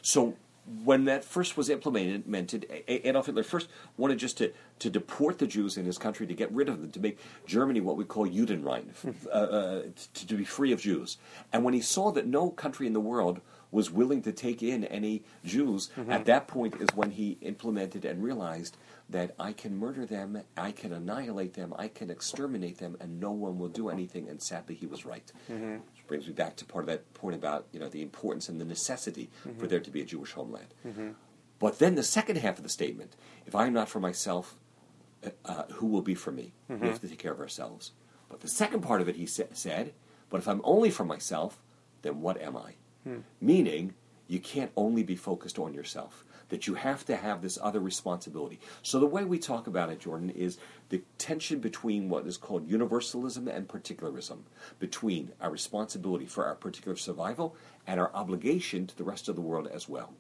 So 0.03 0.35
when 0.85 1.05
that 1.05 1.25
first 1.25 1.57
was 1.57 1.69
implemented, 1.69 2.67
Adolf 2.89 3.27
Hitler 3.27 3.43
first 3.43 3.69
wanted 3.97 4.19
just 4.19 4.39
to, 4.39 4.53
to 4.79 4.89
deport 4.89 5.39
the 5.39 5.47
Jews 5.47 5.77
in 5.77 5.85
his 5.85 5.99
country, 5.99 6.27
to 6.27 6.35
get 6.35 6.51
rid 6.53 6.69
of 6.69 6.81
them, 6.81 6.91
to 6.93 7.01
make 7.01 7.19
Germany 7.47 7.81
what 7.81 7.97
we 7.97 8.05
call 8.05 8.27
Judenrein, 8.27 8.87
uh, 9.27 9.31
uh, 9.31 9.83
to, 10.15 10.27
to, 10.27 10.35
be 10.35 10.45
free 10.45 10.73
of 10.73 10.81
Jews. 10.81 11.19
And 11.53 11.65
when 11.65 11.75
he 11.75 11.81
saw 11.81 12.11
that 12.13 12.27
no 12.27 12.51
country 12.51 12.87
in 12.87 12.95
the 12.95 13.01
world 13.01 13.41
was 13.71 13.91
willing 13.91 14.23
to 14.23 14.33
take 14.33 14.63
in 14.63 14.85
any 14.85 15.23
Jews, 15.45 15.91
mm-hmm. 15.97 16.11
at 16.11 16.25
that 16.27 16.47
point 16.47 16.81
is 16.81 16.89
when 16.95 17.11
he 17.11 17.37
implemented 17.43 18.05
and 18.05 18.23
realized 18.23 18.77
that 19.15 19.33
I 19.39 19.53
can 19.53 19.79
murder 19.79 20.05
them, 20.05 20.43
I 20.57 20.73
can 20.73 20.93
annihilate 20.93 21.55
them, 21.55 21.73
I 21.79 21.87
can 21.87 22.11
exterminate 22.11 22.79
them, 22.79 22.97
and 22.99 23.21
no 23.21 23.31
one 23.31 23.61
will 23.61 23.69
do 23.69 23.89
anything. 23.89 24.29
And 24.29 24.43
sadly, 24.43 24.75
he 24.75 24.87
was 24.87 25.07
right. 25.07 25.31
Mm-hmm. 25.49 25.75
Which 25.75 26.07
brings 26.09 26.27
me 26.27 26.33
back 26.33 26.57
to 26.57 26.65
part 26.65 26.83
of 26.83 26.89
that 26.89 27.15
point 27.15 27.37
about 27.37 27.69
you 27.71 27.79
know 27.79 27.89
the 27.89 28.03
importance 28.03 28.49
and 28.49 28.61
the 28.61 28.65
necessity 28.65 29.31
mm-hmm. 29.47 29.61
for 29.61 29.69
there 29.69 29.79
to 29.79 29.91
be 29.91 30.01
a 30.01 30.05
Jewish 30.05 30.33
homeland. 30.33 30.75
Mm-hmm. 30.85 31.11
But 31.61 31.79
then 31.79 31.95
the 31.95 32.03
second 32.03 32.39
half 32.39 32.57
of 32.57 32.65
the 32.65 32.69
statement: 32.69 33.15
If 33.47 33.55
I 33.55 33.69
am 33.69 33.73
not 33.73 33.89
for 33.89 34.01
myself, 34.01 34.57
uh, 35.25 35.31
uh, 35.45 35.63
who 35.75 35.87
will 35.87 36.03
be 36.03 36.17
for 36.17 36.33
me? 36.33 36.53
We 36.69 36.89
have 36.89 37.01
to 37.01 37.09
take 37.09 37.21
care 37.21 37.33
of 37.33 37.39
ourselves. 37.39 37.93
But 38.29 38.41
the 38.41 38.49
second 38.49 38.81
part 38.81 39.01
of 39.01 39.09
it, 39.09 39.15
he 39.15 39.27
sa- 39.27 39.45
said, 39.53 39.95
"But 40.29 40.39
if 40.39 40.49
I'm 40.49 40.61
only 40.65 40.91
for 40.91 41.05
myself, 41.05 41.63
then 42.03 42.21
what 42.21 42.43
am 42.43 42.57
I?" 42.57 42.75
Hmm. 43.05 43.19
Meaning, 43.41 43.95
you 44.27 44.41
can't 44.41 44.73
only 44.77 45.05
be 45.05 45.15
focused 45.15 45.61
on 45.61 45.73
yourself 45.73 46.25
that 46.49 46.67
you 46.67 46.75
have 46.75 47.05
to 47.07 47.17
have 47.17 47.43
this 47.43 47.59
other 47.63 47.81
responsibility. 47.81 48.61
So 48.83 49.01
the 49.01 49.07
way 49.07 49.25
we 49.25 49.39
talk 49.39 49.67
about 49.67 49.91
it, 49.91 50.01
Jordan, 50.01 50.31
is 50.31 50.59
the 50.89 51.03
tension 51.19 51.59
between 51.59 52.09
what 52.09 52.27
is 52.27 52.37
called 52.37 52.69
universalism 52.69 53.49
and 53.49 53.69
particularism, 53.69 54.45
between 54.79 55.33
our 55.41 55.51
responsibility 55.51 56.27
for 56.27 56.47
our 56.47 56.55
particular 56.55 56.97
survival 56.97 57.57
and 57.87 57.99
our 57.99 58.11
obligation 58.15 58.87
to 58.87 58.97
the 58.97 59.05
rest 59.05 59.29
of 59.29 59.37
the 59.37 59.43
world 59.43 59.69
as 59.73 59.89
well. 59.89 60.13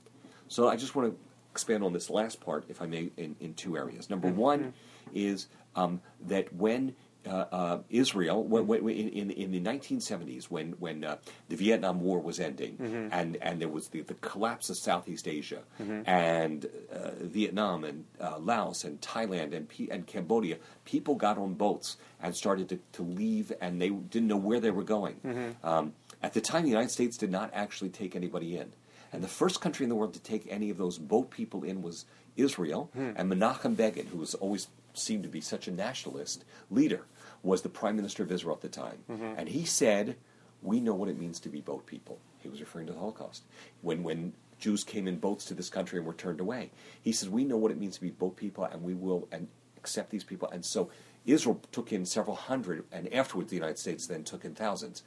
So 0.49 0.69
I 0.69 0.77
just 0.77 0.95
want 0.95 1.13
to 1.13 1.19
expand 1.51 1.85
on 1.85 1.93
this 1.93 2.11
last 2.11 2.41
part, 2.41 2.65
if 2.69 2.83
I 2.83 2.87
may, 2.87 3.11
in, 3.17 3.37
in 3.41 3.55
two 3.55 3.77
areas. 3.77 4.11
Number 4.11 4.29
mm-hmm. 4.29 4.39
one 4.39 4.75
is 5.15 5.47
um, 5.77 6.01
that 6.27 6.53
when 6.53 6.95
uh, 7.27 7.45
uh, 7.53 7.79
Israel 7.91 8.43
when, 8.43 8.67
when, 8.67 8.89
in, 8.89 9.31
in 9.31 9.53
the 9.53 9.61
1970s 9.61 10.45
when 10.45 10.73
when 10.73 11.05
uh, 11.05 11.17
the 11.49 11.57
Vietnam 11.57 12.01
War 12.01 12.21
was 12.21 12.41
ending 12.41 12.77
mm-hmm. 12.77 13.09
and 13.13 13.37
and 13.37 13.61
there 13.61 13.69
was 13.69 13.89
the, 13.89 14.03
the 14.03 14.15
collapse 14.15 14.71
of 14.71 14.77
Southeast 14.77 15.27
Asia 15.27 15.63
mm-hmm. 15.81 16.03
and 16.07 16.67
uh, 16.93 17.11
Vietnam 17.21 17.85
and 17.85 18.05
uh, 18.21 18.39
Laos 18.39 18.85
and 18.85 19.01
Thailand 19.01 19.55
and 19.55 19.69
P- 19.69 19.91
and 19.91 20.07
Cambodia 20.07 20.59
people 20.85 21.15
got 21.15 21.39
on 21.39 21.55
boats 21.55 21.97
and 22.23 22.35
started 22.35 22.69
to, 22.69 22.79
to 22.93 23.03
leave 23.03 23.53
and 23.61 23.81
they 23.81 23.89
didn't 23.89 24.29
know 24.29 24.37
where 24.37 24.61
they 24.61 24.71
were 24.71 24.85
going 24.85 25.17
mm-hmm. 25.25 25.67
um, 25.67 25.93
at 26.23 26.35
the 26.35 26.41
time 26.41 26.65
the 26.65 26.71
United 26.71 26.91
States 26.91 27.17
did 27.17 27.31
not 27.31 27.51
actually 27.55 27.91
take 27.91 28.15
anybody 28.15 28.57
in 28.57 28.73
and 29.13 29.23
the 29.23 29.29
first 29.29 29.61
country 29.61 29.85
in 29.85 29.91
the 29.91 29.95
world 29.95 30.15
to 30.15 30.21
take 30.21 30.47
any 30.51 30.71
of 30.71 30.77
those 30.77 30.99
boat 30.99 31.31
people 31.31 31.63
in 31.63 31.83
was 31.83 32.05
Israel 32.37 32.91
hmm. 32.95 33.11
and 33.17 33.31
Menachem 33.31 33.77
Begin 33.77 34.07
who 34.07 34.19
was 34.19 34.35
always 34.35 34.69
seemed 34.95 35.23
to 35.25 35.29
be 35.29 35.41
such 35.41 35.69
a 35.69 35.71
nationalist 35.71 36.45
leader 36.71 37.03
was 37.45 37.63
the 37.63 37.69
prime 37.69 37.95
minister 37.95 38.23
of 38.23 38.33
Israel 38.33 38.57
at 38.57 38.63
the 38.63 38.69
time. 38.69 38.99
Mm-hmm. 39.11 39.35
And 39.37 39.49
he 39.49 39.65
said, 39.65 40.17
We 40.63 40.81
know 40.81 40.95
what 40.95 41.09
it 41.09 41.19
means 41.19 41.39
to 41.41 41.49
be 41.49 41.61
boat 41.61 41.87
people. 41.87 42.19
He 42.39 42.49
was 42.49 42.61
referring 42.61 42.87
to 42.87 42.93
the 42.93 42.99
Holocaust. 42.99 43.45
When, 43.83 44.03
when 44.03 44.33
Jews 44.59 44.83
came 44.83 45.07
in 45.07 45.19
boats 45.19 45.45
to 45.47 45.55
this 45.55 45.69
country 45.69 45.99
and 45.99 46.07
were 46.07 46.15
turned 46.15 46.41
away, 46.41 46.71
he 47.01 47.13
says, 47.13 47.29
We 47.29 47.45
know 47.45 47.57
what 47.57 47.71
it 47.71 47.79
means 47.79 47.97
to 47.97 48.01
be 48.01 48.11
boat 48.11 48.37
people, 48.37 48.65
and 48.65 48.83
we 48.83 48.95
will 48.95 49.29
and 49.31 49.49
accept 49.77 50.11
these 50.11 50.25
people. 50.25 50.49
And 50.51 50.65
so 50.65 50.91
Israel 51.27 51.61
took 51.71 51.93
in 51.93 52.07
several 52.07 52.37
hundred, 52.37 52.85
and 52.91 53.13
afterwards 53.13 53.51
the 53.51 53.57
United 53.57 53.79
States 53.79 54.07
then 54.07 54.25
took 54.25 54.45
in 54.45 54.55
thousands. 54.55 55.03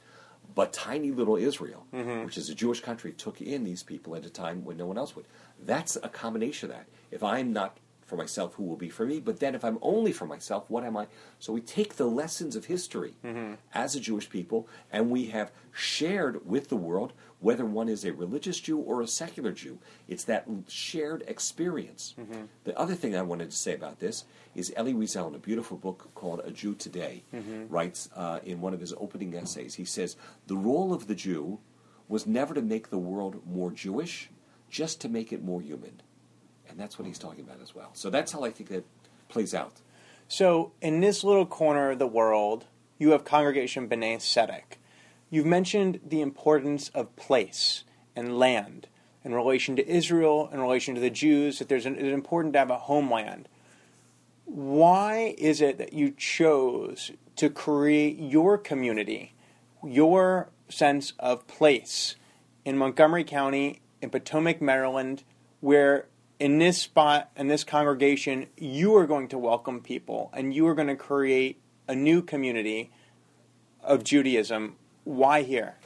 But 0.54 0.72
tiny 0.72 1.10
little 1.10 1.36
Israel, 1.36 1.86
mm-hmm. 1.92 2.24
which 2.24 2.38
is 2.38 2.48
a 2.48 2.54
Jewish 2.54 2.80
country, 2.80 3.12
took 3.12 3.40
in 3.40 3.64
these 3.64 3.82
people 3.82 4.16
at 4.16 4.24
a 4.24 4.30
time 4.30 4.64
when 4.64 4.78
no 4.78 4.86
one 4.86 4.96
else 4.96 5.14
would. 5.14 5.26
That's 5.60 5.96
a 5.96 6.08
combination 6.08 6.70
of 6.70 6.76
that. 6.76 6.86
If 7.10 7.22
I'm 7.22 7.52
not 7.52 7.76
for 8.08 8.16
myself 8.16 8.54
who 8.54 8.64
will 8.64 8.76
be 8.76 8.88
for 8.88 9.04
me. 9.04 9.20
But 9.20 9.38
then 9.38 9.54
if 9.54 9.62
I'm 9.62 9.78
only 9.82 10.12
for 10.12 10.26
myself, 10.26 10.64
what 10.68 10.82
am 10.82 10.96
I? 10.96 11.06
So 11.38 11.52
we 11.52 11.60
take 11.60 11.96
the 11.96 12.06
lessons 12.06 12.56
of 12.56 12.64
history 12.64 13.14
mm-hmm. 13.22 13.54
as 13.74 13.94
a 13.94 14.00
Jewish 14.00 14.30
people 14.30 14.66
and 14.90 15.10
we 15.10 15.26
have 15.26 15.52
shared 15.72 16.46
with 16.46 16.70
the 16.70 16.76
world, 16.76 17.12
whether 17.38 17.66
one 17.66 17.88
is 17.88 18.04
a 18.04 18.12
religious 18.12 18.58
Jew 18.58 18.78
or 18.78 19.02
a 19.02 19.06
secular 19.06 19.52
Jew. 19.52 19.78
It's 20.08 20.24
that 20.24 20.46
shared 20.68 21.22
experience. 21.28 22.14
Mm-hmm. 22.18 22.44
The 22.64 22.78
other 22.78 22.94
thing 22.94 23.14
I 23.14 23.22
wanted 23.22 23.50
to 23.50 23.56
say 23.56 23.74
about 23.74 24.00
this 24.00 24.24
is 24.54 24.72
Elie 24.74 24.94
Wiesel, 24.94 25.28
in 25.28 25.34
a 25.34 25.38
beautiful 25.38 25.76
book 25.76 26.10
called 26.14 26.40
A 26.44 26.50
Jew 26.50 26.74
Today, 26.74 27.24
mm-hmm. 27.32 27.68
writes 27.68 28.08
uh, 28.16 28.40
in 28.42 28.62
one 28.62 28.72
of 28.72 28.80
his 28.80 28.94
opening 28.94 29.34
essays, 29.34 29.74
he 29.74 29.84
says, 29.84 30.16
The 30.46 30.56
role 30.56 30.94
of 30.94 31.08
the 31.08 31.14
Jew 31.14 31.60
was 32.08 32.26
never 32.26 32.54
to 32.54 32.62
make 32.62 32.88
the 32.88 32.98
world 32.98 33.42
more 33.46 33.70
Jewish, 33.70 34.30
just 34.70 35.00
to 35.02 35.08
make 35.08 35.30
it 35.30 35.44
more 35.44 35.60
human. 35.60 36.00
And 36.68 36.78
that's 36.78 36.98
what 36.98 37.06
he's 37.06 37.18
talking 37.18 37.44
about 37.44 37.60
as 37.62 37.74
well. 37.74 37.90
So 37.94 38.10
that's 38.10 38.32
how 38.32 38.44
I 38.44 38.50
think 38.50 38.68
that 38.70 38.84
plays 39.28 39.54
out. 39.54 39.74
So 40.28 40.72
in 40.80 41.00
this 41.00 41.24
little 41.24 41.46
corner 41.46 41.92
of 41.92 41.98
the 41.98 42.06
world, 42.06 42.66
you 42.98 43.10
have 43.10 43.24
Congregation 43.24 43.88
B'nai 43.88 44.16
Tzedek. 44.16 44.76
You've 45.30 45.46
mentioned 45.46 46.00
the 46.06 46.20
importance 46.20 46.88
of 46.90 47.14
place 47.16 47.84
and 48.14 48.38
land 48.38 48.88
in 49.24 49.34
relation 49.34 49.76
to 49.76 49.88
Israel, 49.88 50.48
in 50.52 50.60
relation 50.60 50.94
to 50.94 51.00
the 51.00 51.10
Jews, 51.10 51.58
that 51.58 51.68
there's 51.68 51.86
an, 51.86 51.96
it's 51.96 52.14
important 52.14 52.54
to 52.54 52.58
have 52.58 52.70
a 52.70 52.78
homeland. 52.78 53.48
Why 54.44 55.34
is 55.36 55.60
it 55.60 55.78
that 55.78 55.92
you 55.92 56.10
chose 56.10 57.12
to 57.36 57.50
create 57.50 58.18
your 58.18 58.56
community, 58.56 59.34
your 59.84 60.48
sense 60.68 61.12
of 61.18 61.46
place 61.46 62.16
in 62.64 62.78
Montgomery 62.78 63.24
County, 63.24 63.80
in 64.00 64.10
Potomac, 64.10 64.60
Maryland, 64.62 65.24
where 65.60 66.06
in 66.38 66.58
this 66.58 66.78
spot, 66.78 67.30
in 67.36 67.48
this 67.48 67.64
congregation, 67.64 68.46
you 68.56 68.96
are 68.96 69.06
going 69.06 69.28
to 69.28 69.38
welcome 69.38 69.80
people 69.80 70.30
and 70.32 70.54
you 70.54 70.66
are 70.68 70.74
going 70.74 70.88
to 70.88 70.96
create 70.96 71.60
a 71.88 71.94
new 71.94 72.22
community 72.22 72.90
of 73.82 74.04
Judaism. 74.04 74.76
Why 75.04 75.42
here? 75.42 75.76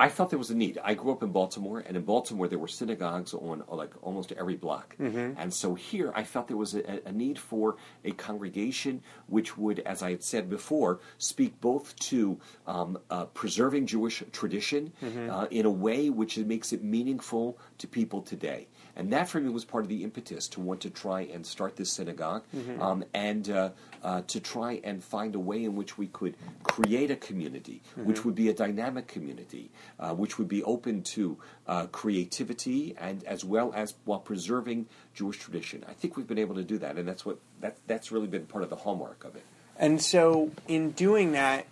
I 0.00 0.08
thought 0.08 0.30
there 0.30 0.38
was 0.38 0.50
a 0.50 0.56
need. 0.56 0.78
I 0.82 0.94
grew 0.94 1.12
up 1.12 1.22
in 1.22 1.30
Baltimore, 1.30 1.84
and 1.86 1.94
in 1.94 2.04
Baltimore 2.04 2.48
there 2.48 2.58
were 2.58 2.68
synagogues 2.68 3.34
on 3.34 3.62
like 3.68 3.92
almost 4.00 4.32
every 4.32 4.56
block. 4.56 4.96
Mm-hmm. 4.98 5.38
And 5.38 5.52
so 5.52 5.74
here, 5.74 6.10
I 6.16 6.24
felt 6.24 6.48
there 6.48 6.56
was 6.56 6.74
a, 6.74 7.06
a, 7.06 7.12
need 7.12 7.38
for 7.38 7.76
a 8.02 8.12
congregation 8.12 9.02
which 9.26 9.58
would, 9.58 9.80
as 9.80 10.02
I 10.02 10.12
had 10.12 10.22
said 10.22 10.48
before, 10.48 11.00
speak 11.18 11.60
both 11.60 11.94
to 11.96 12.40
um, 12.66 12.98
uh, 13.10 13.26
preserving 13.26 13.88
Jewish 13.88 14.22
tradition 14.32 14.94
mm-hmm. 15.02 15.30
uh, 15.30 15.44
in 15.50 15.66
a 15.66 15.70
way 15.70 16.08
which 16.08 16.38
makes 16.38 16.72
it 16.72 16.82
meaningful 16.82 17.58
to 17.76 17.86
people 17.86 18.22
today. 18.22 18.68
And 18.96 19.12
that 19.12 19.28
for 19.28 19.40
me 19.40 19.48
was 19.50 19.64
part 19.64 19.84
of 19.84 19.88
the 19.88 20.02
impetus 20.04 20.48
to 20.48 20.60
want 20.60 20.80
to 20.82 20.90
try 20.90 21.22
and 21.22 21.46
start 21.46 21.76
this 21.76 21.92
synagogue 21.92 22.42
mm-hmm. 22.54 22.80
um, 22.80 23.04
and 23.14 23.48
uh, 23.50 23.70
uh, 24.02 24.22
to 24.28 24.40
try 24.40 24.80
and 24.84 25.02
find 25.02 25.34
a 25.34 25.38
way 25.38 25.64
in 25.64 25.76
which 25.76 25.98
we 25.98 26.08
could 26.08 26.36
create 26.62 27.10
a 27.10 27.16
community, 27.16 27.82
mm-hmm. 27.92 28.06
which 28.06 28.24
would 28.24 28.34
be 28.34 28.48
a 28.48 28.54
dynamic 28.54 29.06
community, 29.06 29.70
uh, 29.98 30.14
which 30.14 30.38
would 30.38 30.48
be 30.48 30.62
open 30.64 31.02
to 31.02 31.38
uh, 31.66 31.86
creativity 31.86 32.94
and 32.98 33.24
as 33.24 33.44
well 33.44 33.72
as 33.74 33.94
while 34.04 34.18
preserving 34.20 34.86
Jewish 35.14 35.38
tradition. 35.38 35.84
I 35.88 35.92
think 35.92 36.16
we've 36.16 36.26
been 36.26 36.38
able 36.38 36.54
to 36.56 36.64
do 36.64 36.78
that, 36.78 36.96
and 36.96 37.06
that's 37.06 37.24
what 37.24 37.38
that, 37.60 37.76
that's 37.86 38.10
really 38.12 38.26
been 38.26 38.46
part 38.46 38.64
of 38.64 38.70
the 38.70 38.76
hallmark 38.76 39.24
of 39.24 39.36
it. 39.36 39.44
And 39.78 40.00
so, 40.00 40.50
in 40.68 40.90
doing 40.90 41.32
that, 41.32 41.66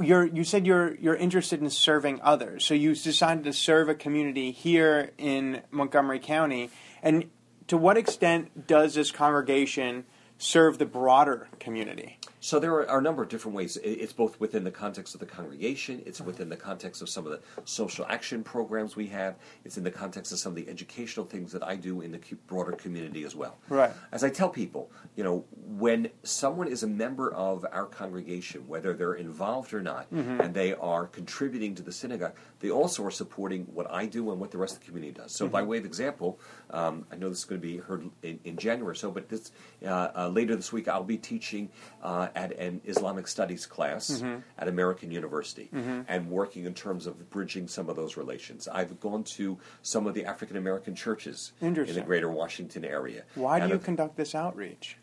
you're, 0.00 0.26
you 0.26 0.44
said 0.44 0.66
you're 0.66 0.94
you're 0.96 1.16
interested 1.16 1.60
in 1.60 1.70
serving 1.70 2.20
others, 2.22 2.64
so 2.64 2.74
you 2.74 2.94
decided 2.94 3.44
to 3.44 3.52
serve 3.52 3.88
a 3.88 3.94
community 3.94 4.50
here 4.50 5.12
in 5.18 5.62
Montgomery 5.70 6.18
County. 6.18 6.70
And 7.02 7.30
to 7.68 7.76
what 7.76 7.96
extent 7.96 8.66
does 8.66 8.94
this 8.94 9.10
congregation 9.10 10.04
serve 10.38 10.78
the 10.78 10.86
broader 10.86 11.48
community? 11.58 12.18
So 12.46 12.60
there 12.60 12.72
are, 12.74 12.88
are 12.88 13.00
a 13.00 13.02
number 13.02 13.24
of 13.24 13.28
different 13.28 13.56
ways. 13.56 13.76
It's 13.82 14.12
both 14.12 14.38
within 14.38 14.62
the 14.62 14.70
context 14.70 15.14
of 15.14 15.20
the 15.20 15.26
congregation. 15.26 16.00
It's 16.06 16.20
within 16.20 16.48
the 16.48 16.56
context 16.56 17.02
of 17.02 17.08
some 17.08 17.26
of 17.26 17.32
the 17.32 17.40
social 17.64 18.06
action 18.08 18.44
programs 18.44 18.94
we 18.94 19.08
have. 19.08 19.34
It's 19.64 19.78
in 19.78 19.82
the 19.82 19.90
context 19.90 20.30
of 20.30 20.38
some 20.38 20.52
of 20.52 20.56
the 20.56 20.68
educational 20.68 21.26
things 21.26 21.50
that 21.50 21.64
I 21.64 21.74
do 21.74 22.02
in 22.02 22.12
the 22.12 22.20
broader 22.46 22.70
community 22.70 23.24
as 23.24 23.34
well. 23.34 23.56
Right. 23.68 23.90
As 24.12 24.22
I 24.22 24.30
tell 24.30 24.48
people, 24.48 24.92
you 25.16 25.24
know, 25.24 25.44
when 25.50 26.08
someone 26.22 26.68
is 26.68 26.84
a 26.84 26.86
member 26.86 27.34
of 27.34 27.66
our 27.72 27.86
congregation, 27.86 28.68
whether 28.68 28.94
they're 28.94 29.14
involved 29.14 29.74
or 29.74 29.82
not, 29.82 30.06
and 30.12 30.54
they 30.54 30.72
are 30.74 31.08
contributing 31.08 31.74
to 31.74 31.82
the 31.82 31.90
synagogue, 31.90 32.34
they 32.60 32.70
also 32.70 33.04
are 33.04 33.10
supporting 33.10 33.64
what 33.74 33.90
I 33.90 34.06
do 34.06 34.30
and 34.30 34.38
what 34.38 34.52
the 34.52 34.58
rest 34.58 34.74
of 34.74 34.80
the 34.82 34.86
community 34.86 35.12
does. 35.12 35.32
So, 35.32 35.48
by 35.48 35.62
way 35.64 35.78
of 35.78 35.84
example, 35.84 36.38
um, 36.70 37.06
I 37.10 37.16
know 37.16 37.28
this 37.28 37.40
is 37.40 37.44
going 37.44 37.60
to 37.60 37.66
be 37.66 37.78
heard 37.78 38.08
in, 38.22 38.38
in 38.44 38.56
January 38.56 38.92
or 38.92 38.94
so, 38.94 39.10
but 39.10 39.28
this 39.28 39.50
uh, 39.84 40.10
uh, 40.14 40.28
later 40.28 40.54
this 40.54 40.72
week 40.72 40.86
I'll 40.86 41.02
be 41.02 41.18
teaching 41.18 41.70
uh, 42.04 42.28
at 42.36 42.52
an 42.58 42.82
Islamic 42.84 43.26
Studies 43.26 43.66
class 43.66 44.22
at 44.58 44.68
American 44.68 45.10
University 45.10 45.70
and 46.06 46.30
working 46.30 46.66
in 46.66 46.74
terms 46.74 47.06
of 47.06 47.30
bridging 47.30 47.66
some 47.66 47.88
of 47.88 47.96
those 47.96 48.16
relations. 48.16 48.68
I've 48.68 49.00
gone 49.00 49.24
to 49.24 49.58
some 49.82 50.06
of 50.06 50.14
the 50.14 50.26
African 50.26 50.56
American 50.56 50.94
churches 50.94 51.52
in 51.60 51.94
the 51.96 52.02
greater 52.06 52.30
Washington 52.30 52.84
area. 52.84 53.22
Why 53.34 53.58
do 53.58 53.66
you 53.68 53.74
I've- 53.74 53.84
conduct 53.84 54.16
this 54.16 54.34
outreach? 54.34 54.98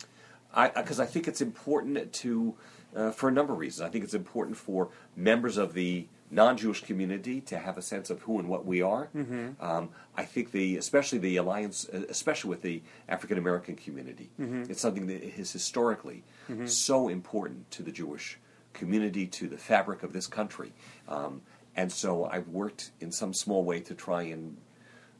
because 0.75 0.99
I, 0.99 1.07
think 1.07 1.27
it's 1.27 1.41
important 1.41 2.13
to, 2.13 2.53
uh, 2.95 3.09
for 3.09 3.27
a 3.27 3.31
number 3.31 3.53
of 3.53 3.59
reasons. 3.59 3.81
I 3.81 3.89
think 3.89 4.03
it's 4.03 4.13
important 4.13 4.55
for 4.55 4.89
members 5.15 5.57
of 5.57 5.73
the 5.73 6.05
non-Jewish 6.33 6.83
community 6.83 7.41
to 7.41 7.57
have 7.57 7.77
a 7.77 7.81
sense 7.81 8.09
of 8.09 8.21
who 8.23 8.39
and 8.39 8.47
what 8.49 8.65
we 8.65 8.81
are. 8.81 9.09
Um, 9.59 9.89
I 10.17 10.25
think 10.25 10.51
the, 10.51 10.77
especially 10.77 11.19
the 11.19 11.37
alliance, 11.37 11.87
uh, 11.93 12.01
especially 12.09 12.49
with 12.49 12.61
the 12.61 12.81
African 13.07 13.37
American 13.37 13.75
community, 13.75 14.29
it's 14.69 14.81
something 14.81 15.07
that 15.07 15.23
is 15.23 15.51
historically 15.51 16.23
so 16.65 17.07
important 17.07 17.71
to 17.71 17.83
the 17.83 17.91
Jewish 17.91 18.39
community, 18.73 19.27
to 19.27 19.47
the 19.47 19.57
fabric 19.57 20.03
of 20.03 20.13
this 20.13 20.27
country. 20.27 20.73
Um, 21.07 21.41
and 21.75 21.91
so 21.91 22.25
I've 22.25 22.49
worked 22.49 22.91
in 22.99 23.11
some 23.11 23.33
small 23.33 23.63
way 23.63 23.79
to 23.81 23.93
try 23.93 24.23
and 24.23 24.57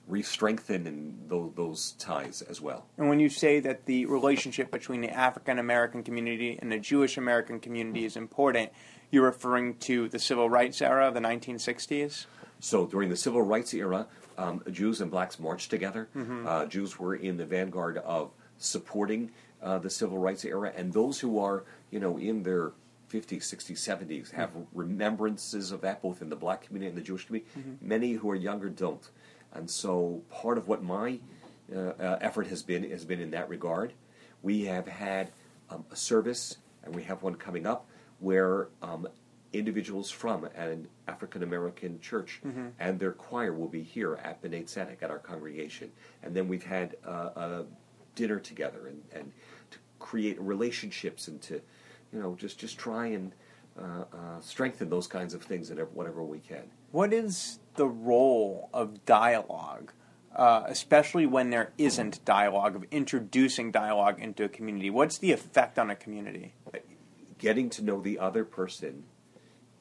re-strengthen 0.07 0.85
in 0.85 1.17
those, 1.27 1.51
those 1.55 1.91
ties 1.93 2.41
as 2.41 2.59
well. 2.59 2.85
And 2.97 3.07
when 3.07 3.19
you 3.19 3.29
say 3.29 3.61
that 3.61 3.85
the 3.85 4.05
relationship 4.05 4.69
between 4.69 5.01
the 5.01 5.09
African 5.09 5.59
American 5.59 6.03
community 6.03 6.59
and 6.61 6.71
the 6.71 6.77
Jewish 6.77 7.17
American 7.17 7.59
community 7.59 8.03
is 8.03 8.17
important, 8.17 8.71
you're 9.13 9.25
referring 9.25 9.75
to 9.75 10.09
the 10.09 10.19
civil 10.19 10.49
rights 10.49 10.81
era 10.81 11.07
of 11.07 11.13
the 11.13 11.19
1960s? 11.19 12.25
So 12.59 12.87
during 12.87 13.09
the 13.09 13.15
civil 13.15 13.41
rights 13.41 13.73
era, 13.73 14.07
um, 14.37 14.63
Jews 14.71 15.01
and 15.01 15.11
blacks 15.11 15.39
marched 15.39 15.69
together. 15.69 16.09
Uh, 16.47 16.65
Jews 16.65 16.97
were 16.97 17.15
in 17.15 17.37
the 17.37 17.45
vanguard 17.45 17.97
of 17.97 18.31
supporting 18.57 19.31
uh, 19.61 19.77
the 19.77 19.89
civil 19.89 20.17
rights 20.17 20.43
era, 20.45 20.73
and 20.75 20.91
those 20.91 21.19
who 21.19 21.39
are, 21.39 21.63
you 21.91 21.99
know, 21.99 22.17
in 22.17 22.43
their 22.43 22.71
50s, 23.11 23.43
60s, 23.43 23.77
70s 23.77 24.31
have 24.31 24.49
remembrances 24.73 25.71
of 25.71 25.81
that, 25.81 26.01
both 26.01 26.21
in 26.21 26.29
the 26.29 26.35
black 26.35 26.63
community 26.65 26.89
and 26.89 26.97
the 26.97 27.01
Jewish 27.01 27.25
community. 27.25 27.51
Many 27.81 28.13
who 28.13 28.29
are 28.31 28.35
younger 28.35 28.69
don't, 28.69 29.07
and 29.53 29.69
so 29.69 30.23
part 30.31 30.57
of 30.57 30.67
what 30.67 30.81
my 30.83 31.19
uh, 31.73 31.79
uh, 31.79 32.17
effort 32.21 32.47
has 32.47 32.63
been 32.63 32.89
has 32.89 33.05
been 33.05 33.21
in 33.21 33.31
that 33.31 33.47
regard. 33.49 33.93
We 34.41 34.65
have 34.65 34.87
had 34.87 35.29
um, 35.69 35.85
a 35.91 35.95
service, 35.95 36.57
and 36.83 36.95
we 36.95 37.03
have 37.03 37.21
one 37.21 37.35
coming 37.35 37.67
up 37.67 37.85
where 38.23 38.69
um, 38.81 39.07
individuals 39.51 40.09
from 40.09 40.45
an 40.55 40.87
African 41.07 41.43
American 41.43 41.99
church 41.99 42.41
and 42.79 42.99
their 42.99 43.11
choir 43.11 43.53
will 43.53 43.67
be 43.67 43.83
here 43.83 44.13
at 44.23 44.41
B'nai 44.41 44.63
Tzedek 44.65 45.03
at 45.03 45.09
our 45.11 45.19
congregation, 45.19 45.91
and 46.23 46.33
then 46.35 46.47
we've 46.47 46.63
had 46.77 46.95
uh, 47.05 47.29
a 47.35 47.65
dinner 48.15 48.39
together 48.39 48.87
and, 48.87 49.01
and 49.11 49.31
to 49.71 49.77
create 49.99 50.39
relationships 50.39 51.27
and 51.27 51.41
to, 51.41 51.61
you 52.11 52.19
know, 52.21 52.35
just 52.35 52.57
just 52.57 52.77
try 52.77 53.07
and 53.07 53.33
uh, 53.77 54.05
uh, 54.13 54.39
strengthen 54.41 54.89
those 54.89 55.07
kinds 55.07 55.33
of 55.33 55.43
things 55.43 55.69
in 55.69 55.77
whatever 55.77 56.23
we 56.23 56.39
can. 56.39 56.63
What 56.91 57.11
is 57.11 57.59
the 57.75 57.87
role 57.87 58.69
of 58.73 59.03
dialogue, 59.05 59.91
uh, 60.35 60.63
especially 60.67 61.25
when 61.25 61.49
there 61.49 61.73
isn't 61.77 62.23
dialogue, 62.23 62.75
of 62.75 62.85
introducing 62.91 63.71
dialogue 63.71 64.21
into 64.21 64.43
a 64.43 64.49
community? 64.49 64.89
What's 64.89 65.17
the 65.17 65.31
effect 65.31 65.77
on 65.77 65.89
a 65.89 65.95
community? 65.95 66.53
Getting 67.43 67.69
to 67.69 67.83
know 67.83 67.99
the 67.99 68.17
other 68.17 68.45
person 68.45 69.03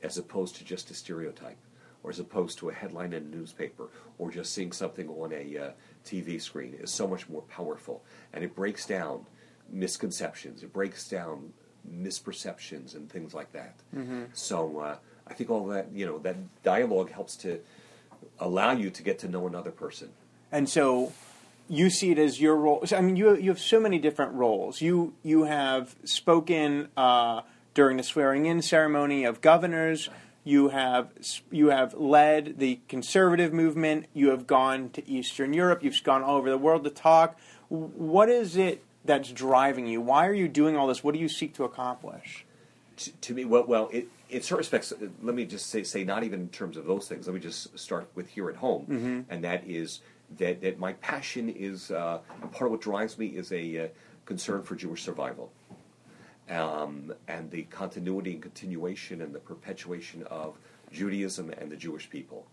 as 0.03 0.19
opposed 0.19 0.57
to 0.57 0.65
just 0.65 0.91
a 0.91 0.95
stereotype 0.95 1.59
or 2.03 2.11
as 2.11 2.19
opposed 2.19 2.59
to 2.59 2.69
a 2.69 2.75
headline 2.75 3.13
in 3.13 3.23
a 3.23 3.37
newspaper 3.37 3.89
or 4.19 4.33
just 4.33 4.53
seeing 4.53 4.73
something 4.73 5.09
on 5.09 5.33
a 5.33 5.57
uh, 5.57 5.71
TV 6.05 6.43
screen 6.43 6.75
is 6.75 6.91
so 6.91 7.07
much 7.07 7.29
more 7.29 7.43
powerful. 7.43 8.03
And 8.33 8.43
it 8.43 8.57
breaks 8.57 8.85
down 8.85 9.27
misconceptions 9.71 10.63
it 10.63 10.73
breaks 10.73 11.09
down 11.09 11.53
misperceptions 11.89 12.95
and 12.97 13.09
things 13.09 13.33
like 13.33 13.53
that. 13.53 13.77
So 14.33 14.81
uh, 14.81 14.97
I 15.29 15.33
think 15.33 15.49
all 15.49 15.67
that 15.69 15.87
you 15.95 16.05
know 16.05 16.19
that 16.19 16.37
dialogue 16.65 17.13
helps 17.13 17.37
to 17.37 17.61
allow 18.41 18.73
you 18.73 18.91
to 18.91 19.03
get 19.05 19.21
to 19.21 19.29
know 19.29 19.47
another 19.47 19.71
person. 19.71 20.11
And 20.51 20.69
so 20.69 21.13
you 21.73 21.89
see 21.89 22.11
it 22.11 22.19
as 22.19 22.39
your 22.39 22.55
role. 22.55 22.85
I 22.95 23.01
mean, 23.01 23.17
you 23.17 23.35
you 23.35 23.49
have 23.49 23.59
so 23.59 23.81
many 23.81 23.99
different 23.99 24.35
roles. 24.35 24.83
You 24.83 25.15
you 25.23 25.45
have 25.45 25.97
spoken 26.05 26.89
uh, 26.99 27.41
during 27.73 27.97
the 27.97 28.03
swearing-in 28.03 28.61
ceremony 28.61 29.25
of 29.25 29.41
governors. 29.41 30.11
You 30.45 30.69
have 30.69 31.09
you 31.51 31.69
have 31.69 31.95
led 31.95 32.59
the 32.59 32.81
conservative 32.89 33.55
movement. 33.55 34.05
You 34.13 34.29
have 34.29 34.47
gone 34.47 34.91
to 34.91 35.09
Eastern 35.09 35.55
Europe. 35.55 35.83
You've 35.83 36.05
gone 36.05 36.23
all 36.23 36.37
over 36.37 36.51
the 36.51 36.59
world 36.59 36.85
to 36.85 36.91
talk. 36.91 37.39
What 37.71 38.29
is 38.29 38.55
it 38.55 38.85
that's 39.03 39.33
driving 39.33 39.87
you? 39.87 40.03
Why 40.03 40.27
are 40.27 40.35
you 40.35 40.49
doing 40.49 40.77
all 40.77 40.87
this? 40.89 41.03
What 41.03 41.15
do 41.15 41.21
you 41.21 41.29
seek 41.29 41.55
to 41.55 41.65
accomplish? 41.65 42.45
to, 42.97 43.13
to 43.13 43.35
me, 43.35 43.45
well, 43.45 43.65
well, 43.67 43.89
it, 43.93 44.09
in 44.29 44.43
certain 44.43 44.59
respects, 44.59 44.93
let 45.23 45.35
me 45.35 45.45
just 45.45 45.67
say, 45.67 45.83
say, 45.83 46.05
not 46.05 46.25
even 46.25 46.41
in 46.41 46.49
terms 46.49 46.77
of 46.77 46.87
those 46.87 47.09
things. 47.09 47.27
Let 47.27 47.35
me 47.35 47.41
just 47.41 47.79
start 47.79 48.09
with 48.15 48.29
here 48.29 48.49
at 48.49 48.57
home, 48.57 49.27
and 49.29 49.45
that 49.45 49.65
is 49.67 50.01
that, 50.39 50.61
that 50.63 50.79
my 50.79 50.93
passion 50.95 51.49
is 51.49 51.91
uh, 51.91 52.21
and 52.41 52.53
part 52.53 52.67
of 52.67 52.73
what 52.73 52.81
drives 52.81 53.19
me 53.19 53.27
is 53.29 53.53
a 53.53 53.85
uh, 53.85 53.89
concern 54.27 54.63
for 54.63 54.75
Jewish 54.77 55.03
survival, 55.03 55.53
um, 56.49 57.13
and 57.29 57.51
the 57.51 57.63
continuity 57.65 58.33
and 58.33 58.43
continuation 58.43 59.21
and 59.21 59.35
the 59.35 59.39
perpetuation 59.39 60.25
of 60.25 60.57
Judaism 60.93 61.51
and 61.51 61.71
the 61.71 61.77
Jewish 61.77 62.09
people. 62.11 62.47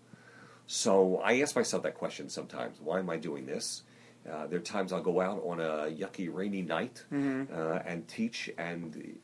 So 0.68 1.18
I 1.24 1.40
ask 1.42 1.56
myself 1.56 1.84
that 1.84 1.96
question 1.96 2.30
sometimes: 2.30 2.78
Why 2.82 3.00
am 3.00 3.10
I 3.10 3.18
doing 3.18 3.46
this? 3.46 3.84
Uh, 4.30 4.48
there 4.48 4.60
are 4.60 4.62
times 4.62 4.92
I'll 4.94 5.02
go 5.02 5.22
out 5.22 5.42
on 5.46 5.60
a 5.60 5.90
yucky, 5.90 6.30
rainy 6.32 6.62
night 6.62 7.04
uh, 7.12 7.80
and 7.86 8.08
teach, 8.08 8.50
and 8.58 9.18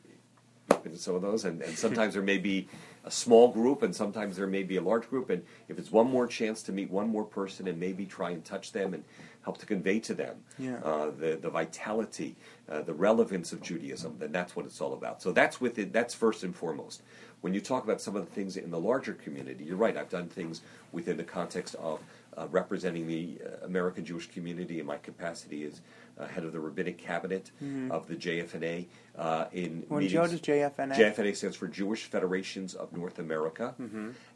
been 0.82 0.96
some 0.96 1.14
of 1.14 1.22
those, 1.22 1.44
and, 1.44 1.62
and 1.62 1.76
sometimes 1.76 2.14
there 2.14 2.22
may 2.22 2.38
be 2.38 2.68
a 3.06 3.10
small 3.10 3.48
group, 3.52 3.82
and 3.82 3.94
sometimes 3.94 4.36
there 4.36 4.48
may 4.48 4.64
be 4.64 4.76
a 4.76 4.82
large 4.82 5.08
group. 5.08 5.30
And 5.30 5.42
if 5.68 5.78
it's 5.78 5.92
one 5.92 6.10
more 6.10 6.26
chance 6.26 6.60
to 6.64 6.72
meet 6.72 6.90
one 6.90 7.08
more 7.08 7.24
person 7.24 7.68
and 7.68 7.78
maybe 7.78 8.04
try 8.04 8.30
and 8.30 8.44
touch 8.44 8.72
them 8.72 8.92
and 8.94 9.04
help 9.44 9.58
to 9.58 9.66
convey 9.66 10.00
to 10.00 10.12
them 10.12 10.36
Yeah. 10.58 10.78
uh, 10.82 11.10
the 11.10 11.36
the 11.40 11.48
vitality, 11.48 12.34
uh, 12.68 12.82
the 12.82 12.92
relevance 12.94 13.52
of 13.52 13.62
Judaism, 13.62 14.16
then 14.18 14.32
that's 14.32 14.56
what 14.56 14.66
it's 14.66 14.80
all 14.80 14.92
about. 14.92 15.22
So 15.22 15.30
that's 15.30 15.60
with 15.60 15.78
it. 15.78 15.92
That's 15.92 16.14
first 16.14 16.42
and 16.42 16.54
foremost. 16.54 17.00
When 17.42 17.54
you 17.54 17.60
talk 17.60 17.84
about 17.84 18.00
some 18.00 18.16
of 18.16 18.24
the 18.26 18.32
things 18.32 18.56
in 18.56 18.72
the 18.72 18.80
larger 18.80 19.12
community, 19.14 19.62
you're 19.64 19.76
right. 19.76 19.96
I've 19.96 20.08
done 20.10 20.28
things 20.28 20.62
within 20.90 21.16
the 21.16 21.22
context 21.22 21.76
of 21.76 22.00
uh, 22.36 22.46
representing 22.50 23.06
the 23.06 23.38
uh, 23.44 23.64
American 23.64 24.04
Jewish 24.04 24.28
community 24.30 24.80
in 24.80 24.86
my 24.86 24.96
capacity 24.98 25.64
as 25.64 25.80
uh, 26.18 26.26
head 26.26 26.44
of 26.44 26.52
the 26.52 26.60
rabbinic 26.60 26.98
cabinet 26.98 27.50
of 27.90 28.06
the 28.08 28.14
JFNA 28.16 28.86
uh, 29.16 29.46
in 29.52 29.84
When 29.88 30.00
meetings. 30.00 30.12
Joe 30.12 30.26
does 30.26 30.40
JFNA? 30.40 30.94
JFNA 30.96 31.36
stands 31.36 31.56
for 31.56 31.68
Jewish 31.68 32.04
Federations 32.04 32.74
of 32.74 32.92
North 32.92 33.18
America, 33.18 33.74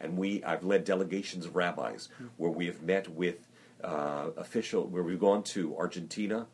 and 0.00 0.16
we 0.16 0.42
I've 0.44 0.64
led 0.64 0.84
delegations 0.84 1.46
of 1.46 1.56
rabbis 1.56 2.08
where 2.36 2.50
we 2.50 2.66
have 2.66 2.82
met 2.82 3.08
with 3.08 3.48
uh, 3.82 4.30
official 4.36 4.86
where 4.86 5.02
we've 5.02 5.20
gone 5.20 5.42
to 5.42 5.76
Argentina, 5.76 6.46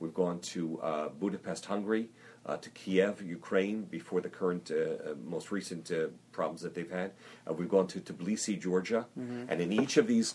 we've 0.00 0.14
gone 0.14 0.38
to 0.40 0.78
uh, 0.82 1.08
Budapest, 1.08 1.64
Hungary, 1.66 2.10
uh, 2.46 2.56
to 2.58 2.68
Kiev, 2.70 3.22
Ukraine, 3.22 3.84
before 3.84 4.20
the 4.20 4.28
current 4.28 4.70
uh, 4.70 5.14
most 5.24 5.50
recent 5.50 5.90
uh, 5.90 6.08
problems 6.32 6.60
that 6.60 6.74
they've 6.74 6.90
had. 6.90 7.12
Uh, 7.48 7.54
we've 7.54 7.70
gone 7.70 7.86
to 7.86 8.00
Tbilisi, 8.00 8.60
Georgia, 8.60 9.06
and 9.16 9.60
in 9.62 9.72
each 9.72 9.96
of 9.96 10.06
these 10.06 10.34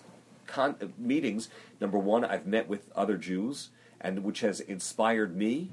con- 0.49 0.93
meetings, 0.97 1.49
number 1.79 1.97
one, 1.97 2.25
I've 2.25 2.45
met 2.45 2.67
with 2.67 2.91
other 2.95 3.17
Jews, 3.17 3.69
and 4.01 4.23
which 4.23 4.39
has 4.41 4.59
inspired 4.59 5.35
me 5.35 5.71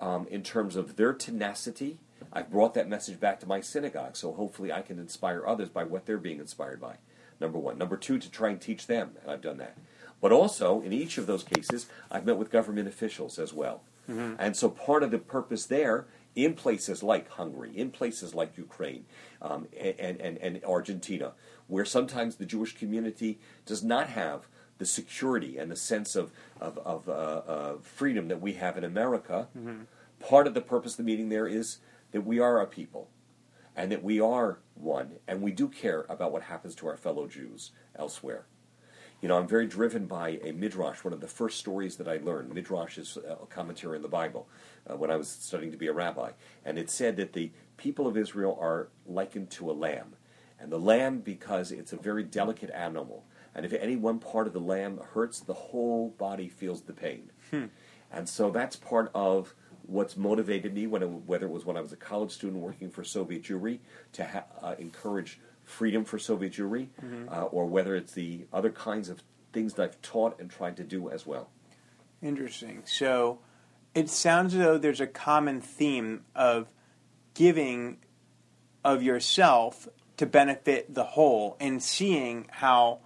um, 0.00 0.26
in 0.30 0.42
terms 0.42 0.76
of 0.76 0.96
their 0.96 1.12
tenacity. 1.12 1.98
I've 2.32 2.50
brought 2.50 2.74
that 2.74 2.88
message 2.88 3.18
back 3.20 3.40
to 3.40 3.46
my 3.46 3.60
synagogue, 3.60 4.16
so 4.16 4.32
hopefully 4.32 4.72
I 4.72 4.82
can 4.82 4.98
inspire 4.98 5.46
others 5.46 5.68
by 5.68 5.84
what 5.84 6.06
they're 6.06 6.18
being 6.18 6.40
inspired 6.40 6.80
by. 6.80 6.96
Number 7.40 7.58
one. 7.58 7.76
Number 7.78 7.96
two, 7.96 8.18
to 8.18 8.30
try 8.30 8.50
and 8.50 8.60
teach 8.60 8.86
them, 8.86 9.10
and 9.22 9.30
I've 9.30 9.40
done 9.42 9.58
that. 9.58 9.76
But 10.20 10.32
also, 10.32 10.80
in 10.80 10.92
each 10.92 11.18
of 11.18 11.26
those 11.26 11.44
cases, 11.44 11.86
I've 12.10 12.24
met 12.24 12.38
with 12.38 12.50
government 12.50 12.88
officials 12.88 13.38
as 13.38 13.52
well. 13.52 13.82
And 14.38 14.54
so 14.56 14.68
part 14.68 15.02
of 15.02 15.10
the 15.10 15.18
purpose 15.18 15.64
there, 15.66 16.06
in 16.34 16.54
places 16.54 17.02
like 17.02 17.28
Hungary, 17.30 17.72
in 17.74 17.90
places 17.90 18.34
like 18.34 18.58
Ukraine, 18.58 19.04
um, 19.40 19.68
and, 19.78 20.20
and, 20.20 20.38
and 20.38 20.64
Argentina, 20.64 21.32
where 21.66 21.84
sometimes 21.84 22.36
the 22.36 22.46
Jewish 22.46 22.76
community 22.76 23.38
does 23.66 23.82
not 23.82 24.08
have 24.08 24.48
the 24.78 24.86
security 24.86 25.56
and 25.56 25.70
the 25.70 25.76
sense 25.76 26.16
of, 26.16 26.32
of, 26.60 26.78
of 26.78 27.08
uh, 27.08 27.12
uh, 27.12 27.74
freedom 27.80 28.28
that 28.28 28.40
we 28.40 28.54
have 28.54 28.76
in 28.76 28.84
America, 28.84 29.48
part 30.20 30.46
of 30.46 30.54
the 30.54 30.60
purpose 30.60 30.92
of 30.92 30.96
the 30.98 31.02
meeting 31.04 31.28
there 31.28 31.46
is 31.46 31.78
that 32.12 32.22
we 32.22 32.38
are 32.40 32.60
a 32.60 32.66
people 32.66 33.08
and 33.76 33.90
that 33.92 34.02
we 34.02 34.20
are 34.20 34.58
one 34.74 35.12
and 35.28 35.42
we 35.42 35.52
do 35.52 35.68
care 35.68 36.04
about 36.08 36.32
what 36.32 36.42
happens 36.42 36.74
to 36.76 36.86
our 36.88 36.96
fellow 36.96 37.26
Jews 37.26 37.70
elsewhere. 37.96 38.46
You 39.20 39.28
know, 39.28 39.38
I'm 39.38 39.48
very 39.48 39.66
driven 39.66 40.06
by 40.06 40.40
a 40.42 40.52
midrash. 40.52 41.02
One 41.02 41.14
of 41.14 41.20
the 41.20 41.26
first 41.28 41.58
stories 41.58 41.96
that 41.96 42.08
I 42.08 42.18
learned, 42.18 42.52
midrash 42.52 42.98
is 42.98 43.16
a 43.16 43.46
commentary 43.46 43.96
on 43.96 44.02
the 44.02 44.08
Bible, 44.08 44.48
uh, 44.90 44.96
when 44.96 45.10
I 45.10 45.16
was 45.16 45.28
studying 45.28 45.72
to 45.72 45.78
be 45.78 45.86
a 45.86 45.94
rabbi, 45.94 46.32
and 46.64 46.78
it 46.78 46.90
said 46.90 47.16
that 47.16 47.32
the 47.32 47.50
people 47.78 48.06
of 48.06 48.18
Israel 48.18 48.58
are 48.60 48.88
likened 49.06 49.50
to 49.52 49.70
a 49.70 49.72
lamb, 49.72 50.16
and 50.64 50.72
the 50.72 50.78
lamb 50.80 51.18
because 51.20 51.70
it's 51.70 51.92
a 51.92 51.96
very 51.96 52.24
delicate 52.24 52.70
animal, 52.70 53.24
and 53.54 53.64
if 53.66 53.72
any 53.74 53.94
one 53.96 54.18
part 54.18 54.46
of 54.46 54.54
the 54.54 54.58
lamb 54.60 54.98
hurts, 55.12 55.38
the 55.40 55.52
whole 55.54 56.08
body 56.18 56.48
feels 56.48 56.82
the 56.82 56.92
pain, 56.94 57.30
Hmm. 57.50 57.66
and 58.10 58.26
so 58.28 58.50
that's 58.50 58.74
part 58.74 59.10
of 59.14 59.54
what's 59.86 60.16
motivated 60.16 60.72
me 60.72 60.86
when 60.86 61.02
it, 61.02 61.06
whether 61.06 61.44
it 61.44 61.50
was 61.50 61.66
when 61.66 61.76
I 61.76 61.82
was 61.82 61.92
a 61.92 61.96
college 61.96 62.30
student 62.32 62.62
working 62.62 62.88
for 62.90 63.04
Soviet 63.04 63.42
Jewry 63.42 63.80
to 64.14 64.24
ha- 64.24 64.44
uh, 64.62 64.74
encourage 64.78 65.38
freedom 65.64 66.06
for 66.06 66.18
Soviet 66.18 66.54
Jewry, 66.54 66.88
uh, 67.30 67.42
or 67.44 67.66
whether 67.66 67.94
it's 67.94 68.14
the 68.14 68.46
other 68.52 68.70
kinds 68.70 69.10
of 69.10 69.22
things 69.52 69.74
that 69.74 69.82
I've 69.82 70.00
taught 70.02 70.40
and 70.40 70.50
tried 70.50 70.78
to 70.78 70.84
do 70.84 71.10
as 71.10 71.26
well. 71.26 71.50
Interesting. 72.22 72.82
So 72.86 73.40
it 73.94 74.08
sounds 74.08 74.54
as 74.54 74.60
though 74.60 74.78
there's 74.78 75.00
a 75.02 75.06
common 75.06 75.60
theme 75.60 76.24
of 76.34 76.72
giving 77.34 77.98
of 78.82 79.02
yourself 79.02 79.86
to 80.16 80.26
benefit 80.26 80.94
the 80.94 81.04
whole 81.04 81.56
and 81.60 81.82
seeing 81.82 82.46
how 82.50 83.00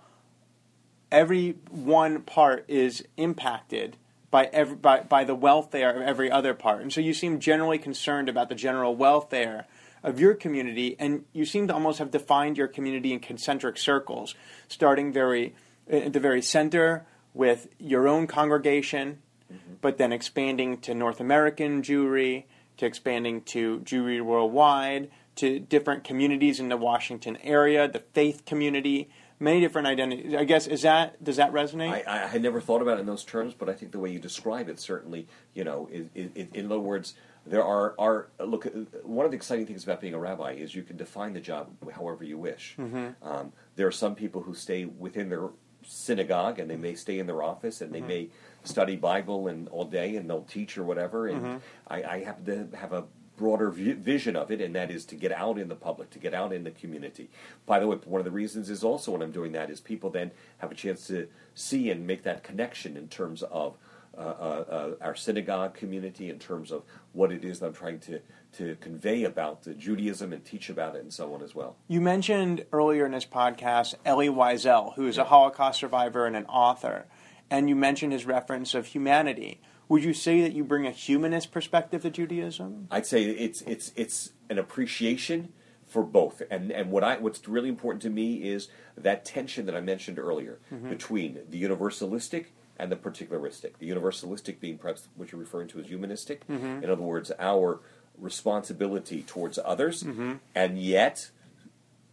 every 1.11 1.57
one 1.71 2.21
part 2.23 2.65
is 2.69 3.05
impacted 3.17 3.97
by 4.31 4.45
every 4.53 4.77
by, 4.77 5.01
by 5.01 5.25
the 5.25 5.35
welfare 5.35 5.91
of 5.91 6.03
every 6.03 6.31
other 6.31 6.55
part. 6.55 6.83
And 6.83 6.93
so 6.93 7.01
you 7.01 7.15
seem 7.15 7.41
generally 7.41 7.79
concerned 7.79 8.29
about 8.29 8.49
the 8.49 8.55
general 8.55 8.95
welfare 8.95 9.67
of 10.03 10.21
your 10.21 10.35
community 10.35 10.97
and 10.99 11.25
you 11.33 11.45
seem 11.45 11.67
to 11.69 11.75
almost 11.75 11.99
have 11.99 12.11
defined 12.11 12.59
your 12.59 12.69
community 12.69 13.13
in 13.13 13.21
concentric 13.21 13.79
circles, 13.79 14.35
starting 14.69 15.13
very 15.13 15.55
at 15.91 16.13
the 16.13 16.21
very 16.21 16.43
center 16.43 17.07
with 17.33 17.69
your 17.79 18.07
own 18.07 18.27
congregation, 18.27 19.19
mm-hmm. 19.53 19.75
but 19.81 19.97
then 19.97 20.13
expanding 20.13 20.79
to 20.79 20.95
North 20.95 21.21
American 21.21 21.83
Jewry, 21.83 22.45
to 22.77 22.87
expanding 22.87 23.43
to 23.43 23.81
Jewry 23.81 24.21
worldwide, 24.21 25.11
to 25.39 25.59
different 25.61 26.05
communities 26.05 26.61
in 26.61 26.69
the 26.69 26.77
Washington 26.77 27.37
area, 27.43 27.89
the 27.89 28.01
faith 28.01 28.45
community, 28.45 29.09
many 29.39 29.61
different 29.61 29.87
identities. 29.87 30.35
I 30.35 30.45
guess 30.45 30.67
is 30.67 30.83
that 30.83 31.23
does 31.23 31.37
that 31.37 31.53
resonate? 31.53 32.07
I, 32.07 32.25
I 32.25 32.27
had 32.27 32.43
never 32.43 32.61
thought 32.61 32.83
about 32.83 32.99
it 32.99 33.01
in 33.01 33.07
those 33.07 33.25
terms, 33.25 33.55
but 33.55 33.69
I 33.69 33.73
think 33.73 33.93
the 33.93 33.99
way 33.99 34.11
you 34.11 34.19
describe 34.19 34.69
it 34.69 34.81
certainly, 34.81 35.29
you 35.55 35.65
know, 35.65 35.89
in 36.15 36.67
other 36.67 36.81
words, 36.81 37.15
there 37.47 37.65
are, 37.65 37.95
are 37.99 38.29
look. 38.41 38.67
One 39.03 39.25
of 39.25 39.31
the 39.31 39.37
exciting 39.37 39.67
things 39.67 39.85
about 39.85 40.01
being 40.01 40.15
a 40.15 40.19
rabbi 40.19 40.53
is 40.53 40.75
you 40.75 40.83
can 40.83 40.97
define 40.97 41.33
the 41.33 41.41
job 41.41 41.71
however 41.95 42.25
you 42.25 42.37
wish. 42.37 42.75
Mm-hmm. 42.79 43.27
Um, 43.27 43.53
there 43.77 43.87
are 43.87 43.93
some 43.93 44.15
people 44.15 44.43
who 44.43 44.55
stay 44.55 44.85
within 44.85 45.29
their 45.31 45.51
synagogue 45.83 46.59
and 46.59 46.69
they 46.69 46.77
may 46.77 46.95
stay 46.95 47.19
in 47.19 47.27
their 47.27 47.43
office 47.43 47.81
and 47.81 47.95
they 47.95 48.01
mm-hmm. 48.01 48.09
may 48.09 48.29
study 48.65 48.97
Bible 48.97 49.49
and 49.49 49.69
all 49.69 49.85
day 49.85 50.17
and 50.17 50.29
they'll 50.29 50.43
teach 50.43 50.77
or 50.77 50.85
whatever. 50.85 51.29
And 51.29 51.41
mm-hmm. 51.41 51.57
I, 51.87 52.03
I 52.03 52.25
happen 52.25 52.71
to 52.71 52.77
have 52.77 52.93
a 52.93 53.05
broader 53.39 53.71
vi- 53.71 53.93
vision 53.93 54.37
of 54.37 54.51
it, 54.51 54.61
and 54.61 54.75
that 54.75 54.91
is 54.91 55.05
to 55.07 55.15
get 55.15 55.33
out 55.33 55.59
in 55.59 55.69
the 55.69 55.75
public, 55.75 56.11
to 56.11 56.19
get 56.19 56.35
out 56.35 56.53
in 56.53 56.65
the 56.65 56.71
community. 56.71 57.31
By 57.65 57.79
the 57.81 57.87
way, 57.87 57.97
one 58.05 58.21
of 58.21 58.25
the 58.25 58.31
reasons 58.43 58.69
is 58.69 58.85
also 58.85 59.13
when 59.13 59.23
I'm 59.23 59.33
doing 59.33 59.53
that 59.53 59.71
is 59.71 59.81
people 59.81 60.11
then 60.11 60.33
have 60.59 60.71
a 60.71 60.75
chance 60.75 61.07
to 61.07 61.29
see 61.55 61.91
and 61.91 62.07
make 62.07 62.23
that 62.25 62.43
connection 62.43 62.97
in 62.97 63.09
terms 63.09 63.43
of 63.43 63.77
uh, 64.17 64.21
uh, 64.21 64.65
uh, 64.69 64.91
our 65.01 65.15
synagogue 65.15 65.75
community, 65.75 66.29
in 66.29 66.39
terms 66.41 66.73
of 66.73 66.83
what 67.13 67.31
it 67.31 67.45
is 67.45 67.61
that 67.61 67.67
I'm 67.67 67.73
trying 67.73 68.01
to, 68.01 68.21
to 68.57 68.77
convey 68.81 69.23
about 69.23 69.67
Judaism 69.79 70.33
and 70.33 70.45
teach 70.45 70.71
about 70.71 70.97
it, 70.97 71.03
and 71.03 71.13
so 71.13 71.33
on 71.35 71.43
as 71.43 71.55
well. 71.55 71.77
You 71.87 72.01
mentioned 72.01 72.65
earlier 72.73 73.07
in 73.07 73.13
this 73.13 73.27
podcast 73.27 73.95
Elie 74.05 74.29
Wiesel, 74.29 74.95
who 74.97 75.07
is 75.07 75.19
a 75.19 75.25
Holocaust 75.25 75.79
survivor 75.79 76.27
and 76.27 76.35
an 76.35 76.47
author, 76.47 77.07
and 77.49 77.69
you 77.69 77.77
mentioned 77.77 78.13
his 78.13 78.27
reference 78.27 78.75
of 78.75 78.87
humanity. 78.87 79.61
Would 79.89 80.05
you 80.05 80.13
say 80.13 80.43
that 80.43 80.53
you 80.53 80.65
bring 80.65 80.87
a 80.87 80.91
humanist 80.91 81.51
perspective 81.51 82.03
to 82.03 82.11
Judaism? 82.11 82.89
I'd 82.91 83.07
say 83.07 83.25
it's 83.25 83.63
it's 83.63 83.93
it's 83.97 84.33
an 84.51 84.59
appreciation 84.59 85.53
for 85.87 86.03
both, 86.03 86.43
and 86.51 86.71
and 86.71 86.91
what 86.91 87.03
I 87.03 87.17
what's 87.17 87.47
really 87.49 87.69
important 87.69 88.03
to 88.03 88.11
me 88.11 88.43
is 88.43 88.69
that 88.97 89.25
tension 89.25 89.67
that 89.67 89.75
I 89.75 89.81
mentioned 89.81 90.19
earlier 90.19 90.59
mm-hmm. 90.73 90.91
between 90.91 91.41
the 91.49 91.63
universalistic 91.63 92.47
and 92.79 92.93
the 92.93 92.97
particularistic. 92.97 93.79
The 93.79 93.89
universalistic 93.89 94.61
being 94.61 94.79
perhaps 94.79 95.09
what 95.17 95.33
you're 95.33 95.41
referring 95.41 95.69
to 95.69 95.81
as 95.81 95.87
humanistic. 95.87 96.47
Mm-hmm. 96.47 96.85
In 96.85 96.91
other 96.91 97.03
words, 97.03 97.33
our 97.39 97.81
responsibility 98.19 99.23
towards 99.23 99.59
others, 99.65 100.03
mm-hmm. 100.03 100.35
and 100.55 100.79
yet 100.79 101.31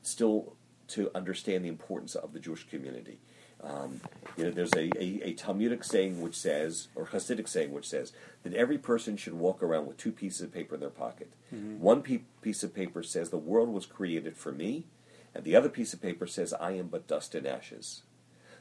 still 0.01 0.55
to 0.87 1.11
understand 1.15 1.65
the 1.65 1.69
importance 1.69 2.15
of 2.15 2.31
the 2.33 2.39
Jewish 2.39 2.67
community. 2.67 3.19
Um, 3.65 3.99
you 4.37 4.43
know, 4.43 4.51
there's 4.51 4.73
a, 4.73 4.89
a, 5.01 5.21
a 5.29 5.33
Talmudic 5.33 5.83
saying 5.83 6.21
which 6.21 6.35
says, 6.35 6.87
or 6.93 7.07
Hasidic 7.07 7.47
saying 7.47 7.71
which 7.71 7.87
says, 7.89 8.13
that 8.43 8.53
every 8.53 8.77
person 8.77 9.17
should 9.17 9.33
walk 9.33 9.63
around 9.63 9.87
with 9.87 9.97
two 9.97 10.11
pieces 10.11 10.41
of 10.41 10.53
paper 10.53 10.75
in 10.75 10.81
their 10.81 10.89
pocket. 10.89 11.31
One 11.79 12.01
pe- 12.03 12.21
piece 12.41 12.63
of 12.63 12.75
paper 12.75 13.01
says, 13.01 13.29
the 13.29 13.37
world 13.37 13.69
was 13.69 13.85
created 13.85 14.37
for 14.37 14.51
me, 14.51 14.85
and 15.33 15.43
the 15.43 15.55
other 15.55 15.69
piece 15.69 15.93
of 15.93 16.01
paper 16.01 16.27
says, 16.27 16.53
I 16.53 16.71
am 16.73 16.87
but 16.87 17.07
dust 17.07 17.33
and 17.33 17.47
ashes. 17.47 18.03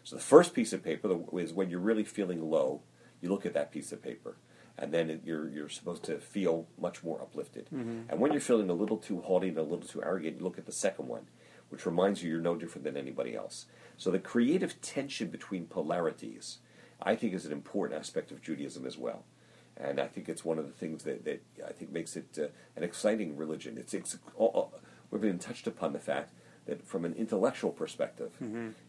So 0.05 0.17
the 0.17 0.23
first 0.23 0.55
piece 0.55 0.73
of 0.73 0.83
paper 0.83 1.19
is 1.39 1.53
when 1.53 1.71
you're 1.71 1.81
really 1.81 2.05
feeling 2.05 2.51
low, 2.51 2.81
you 3.21 3.29
look 3.29 3.45
at 3.45 3.55
that 3.55 3.73
piece 3.73 3.91
of 3.93 4.03
paper, 4.03 4.37
and 4.79 4.93
then 4.93 5.09
it, 5.11 5.21
you're 5.25 5.49
you're 5.49 5.69
supposed 5.69 6.03
to 6.05 6.19
feel 6.19 6.67
much 6.79 7.03
more 7.03 7.21
uplifted. 7.23 7.69
And 8.09 8.21
when 8.21 8.33
you're 8.33 8.41
feeling 8.41 8.69
a 8.71 8.75
little 8.75 8.99
too 8.99 9.21
haughty 9.21 9.49
and 9.49 9.59
a 9.59 9.63
little 9.63 9.87
too 9.89 10.03
arrogant, 10.03 10.39
you 10.39 10.45
look 10.45 10.59
at 10.59 10.67
the 10.67 10.73
second 10.73 11.09
one, 11.09 11.27
which 11.71 11.87
reminds 11.87 12.23
you 12.23 12.31
you're 12.31 12.41
no 12.41 12.55
different 12.55 12.85
than 12.85 12.97
anybody 12.97 13.35
else. 13.35 13.67
So 13.97 14.11
the 14.11 14.19
creative 14.19 14.81
tension 14.81 15.29
between 15.29 15.67
polarities, 15.67 16.59
I 17.03 17.15
think, 17.17 17.35
is 17.35 17.47
an 17.47 17.53
important 17.53 17.99
aspect 17.99 18.31
of 18.31 18.43
Judaism 18.43 18.87
as 18.87 18.99
well. 18.99 19.25
And 19.77 20.01
I 20.01 20.07
think 20.07 20.29
it's 20.29 20.45
one 20.45 20.59
of 20.59 20.67
the 20.67 20.73
things 20.73 21.03
that, 21.05 21.25
that 21.25 21.43
I 21.67 21.73
think 21.73 21.91
makes 21.93 22.17
it 22.17 22.39
uh, 22.39 22.47
an 22.77 22.85
exciting 22.85 23.37
religion. 23.37 23.77
It's, 23.77 23.93
it's 23.95 24.17
uh, 24.39 24.45
uh, 24.47 24.67
we've 25.11 25.21
been 25.23 25.39
touched 25.39 25.67
upon 25.67 25.93
the 25.93 25.99
fact 25.99 26.31
that 26.67 26.87
from 26.87 27.05
an 27.05 27.15
intellectual 27.15 27.71
perspective, 27.73 28.33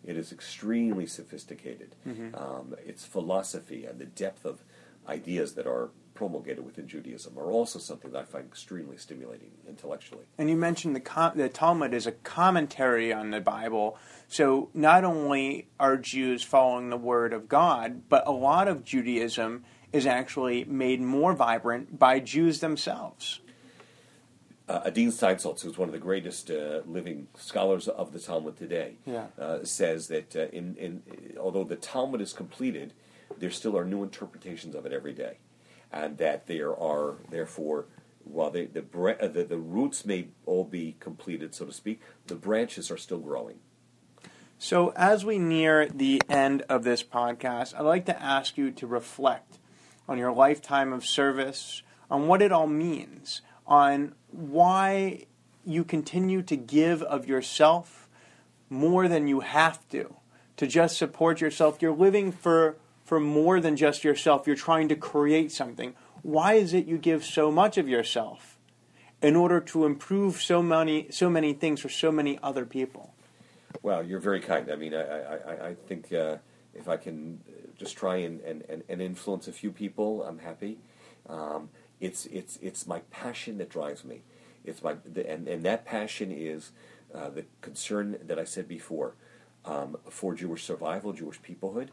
it 0.06 0.16
is 0.16 0.32
extremely 0.32 1.06
sophisticated. 1.08 1.96
Um, 2.36 2.76
its 2.86 3.04
philosophy 3.06 3.86
and 3.86 4.00
the 4.00 4.06
depth 4.06 4.46
of 4.46 4.64
ideas 5.10 5.56
that 5.56 5.68
are 5.68 5.90
promulgated 6.16 6.66
within 6.66 6.88
Judaism 6.88 7.38
are 7.38 7.52
also 7.52 7.78
something 7.78 8.12
that 8.12 8.20
I 8.20 8.24
find 8.24 8.46
extremely 8.48 8.98
stimulating 8.98 9.52
intellectually. 9.68 10.24
And 10.38 10.50
you 10.50 10.56
mentioned 10.56 10.96
the, 10.96 11.00
com- 11.02 11.38
the 11.38 11.50
Talmud 11.50 11.94
is 11.94 12.08
a 12.08 12.12
commentary 12.14 13.14
on 13.14 13.30
the 13.30 13.42
Bible. 13.42 13.98
So 14.28 14.70
not 14.74 15.04
only 15.04 15.68
are 15.80 15.98
Jews 15.98 16.42
following 16.42 16.90
the 16.90 16.98
Word 16.98 17.34
of 17.34 17.48
God, 17.48 18.02
but 18.10 18.26
a 18.26 18.32
lot 18.32 18.68
of 18.68 18.84
Judaism 18.84 19.64
is 19.94 20.06
actually 20.08 20.64
made 20.66 21.00
more 21.02 21.34
vibrant 21.34 22.00
by 22.00 22.20
Jews 22.20 22.60
themselves. 22.60 23.40
uh, 24.68 24.82
Adin 24.86 25.10
Steinsaltz, 25.12 25.62
who's 25.62 25.78
one 25.78 25.88
of 25.90 25.94
the 25.94 26.00
greatest 26.00 26.50
uh, 26.50 26.82
living 26.88 27.28
scholars 27.38 27.88
of 27.88 28.12
the 28.14 28.20
Talmud 28.20 28.58
today, 28.58 28.96
Yeah. 29.06 29.28
uh, 29.40 29.64
says 29.64 30.08
that 30.08 30.36
uh, 30.36 30.48
in, 30.52 30.76
in 30.78 31.04
although 31.40 31.64
the 31.64 31.76
Talmud 31.76 32.20
is 32.20 32.34
completed, 32.34 32.94
there 33.38 33.52
still 33.52 33.78
are 33.78 33.86
new 33.86 34.02
interpretations 34.04 34.74
of 34.76 34.86
it 34.86 34.92
every 34.92 35.14
day, 35.14 35.38
and 35.96 36.18
that 36.18 36.46
there 36.46 36.76
are 36.78 37.16
therefore, 37.32 37.86
while 38.24 38.52
they, 38.52 38.66
the, 38.66 38.82
uh, 38.82 39.28
the 39.28 39.44
the 39.44 39.58
roots 39.58 40.06
may 40.06 40.28
all 40.46 40.66
be 40.66 40.96
completed, 41.00 41.56
so 41.56 41.66
to 41.66 41.72
speak, 41.72 42.02
the 42.28 42.36
branches 42.36 42.92
are 42.92 42.98
still 42.98 43.20
growing. 43.20 43.56
So, 44.58 44.94
as 44.96 45.26
we 45.26 45.40
near 45.40 45.88
the 45.88 46.22
end 46.30 46.64
of 46.70 46.84
this 46.84 47.04
podcast, 47.04 47.74
I'd 47.76 47.82
like 47.82 48.06
to 48.06 48.22
ask 48.22 48.58
you 48.58 48.72
to 48.72 48.86
reflect 48.86 49.58
on 50.08 50.18
your 50.18 50.32
lifetime 50.32 50.94
of 50.94 51.06
service, 51.06 51.82
on 52.12 52.28
what 52.28 52.42
it 52.42 52.52
all 52.52 52.68
means, 52.68 53.42
on 53.66 54.14
why 54.32 55.26
you 55.66 55.84
continue 55.84 56.42
to 56.44 56.56
give 56.56 57.02
of 57.04 57.28
yourself 57.28 58.08
more 58.70 59.08
than 59.08 59.28
you 59.28 59.40
have 59.42 59.88
to, 59.90 60.16
to 60.58 60.68
just 60.68 60.98
support 60.98 61.42
yourself. 61.42 61.82
You're 61.82 61.96
living 61.96 62.32
for, 62.32 62.78
for 63.06 63.20
more 63.20 63.62
than 63.62 63.78
just 63.78 64.04
yourself, 64.04 64.48
you're 64.48 64.56
trying 64.56 64.90
to 64.90 64.96
create 64.96 65.52
something. 65.52 65.94
Why 66.24 66.56
is 66.56 66.74
it 66.74 66.88
you 66.88 66.98
give 66.98 67.24
so 67.24 67.52
much 67.52 67.78
of 67.78 67.88
yourself 67.88 68.58
in 69.22 69.36
order 69.36 69.60
to 69.62 69.86
improve 69.86 70.42
so 70.42 70.62
many, 70.64 71.08
so 71.12 71.30
many 71.30 71.54
things 71.54 71.80
for 71.80 71.90
so 71.90 72.12
many 72.12 72.40
other 72.42 72.66
people? 72.66 73.14
Well, 73.84 74.04
you're 74.04 74.20
very 74.20 74.42
kind. 74.42 74.72
I 74.72 74.76
mean, 74.76 74.96
I, 74.96 75.02
I, 75.02 75.68
I- 75.70 75.76
think 75.88 76.12
uh, 76.12 76.38
if 76.74 76.90
I 76.90 76.98
can 76.98 77.42
just 77.78 77.96
try 77.96 78.18
and, 78.18 78.42
and, 78.42 78.84
and, 78.90 79.02
influence 79.02 79.48
a 79.48 79.52
few 79.52 79.72
people, 79.72 80.24
I'm 80.24 80.40
happy. 80.40 80.80
Um, 81.30 81.70
it's, 82.00 82.26
it's, 82.28 82.58
it's 82.62 82.88
my 82.88 83.00
passion 83.12 83.60
that 83.60 83.70
drives 83.70 84.04
me. 84.04 84.24
It's 84.64 84.82
my, 84.82 84.96
and, 85.28 85.48
and 85.48 85.64
that 85.64 85.86
passion 85.86 86.32
is 86.32 86.72
uh, 87.14 87.30
the 87.30 87.46
concern 87.62 88.18
that 88.26 88.40
I 88.40 88.46
said 88.46 88.68
before 88.68 89.14
um, 89.64 89.98
for 90.10 90.34
Jewish 90.34 90.64
survival, 90.64 91.14
Jewish 91.14 91.40
peoplehood. 91.42 91.90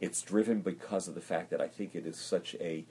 It's 0.00 0.22
driven 0.22 0.60
because 0.60 1.08
of 1.08 1.14
the 1.14 1.20
fact 1.20 1.50
that 1.50 1.60
I 1.60 1.68
think 1.68 1.94
it 1.94 2.06
is 2.06 2.16
such 2.16 2.54
a 2.60 2.84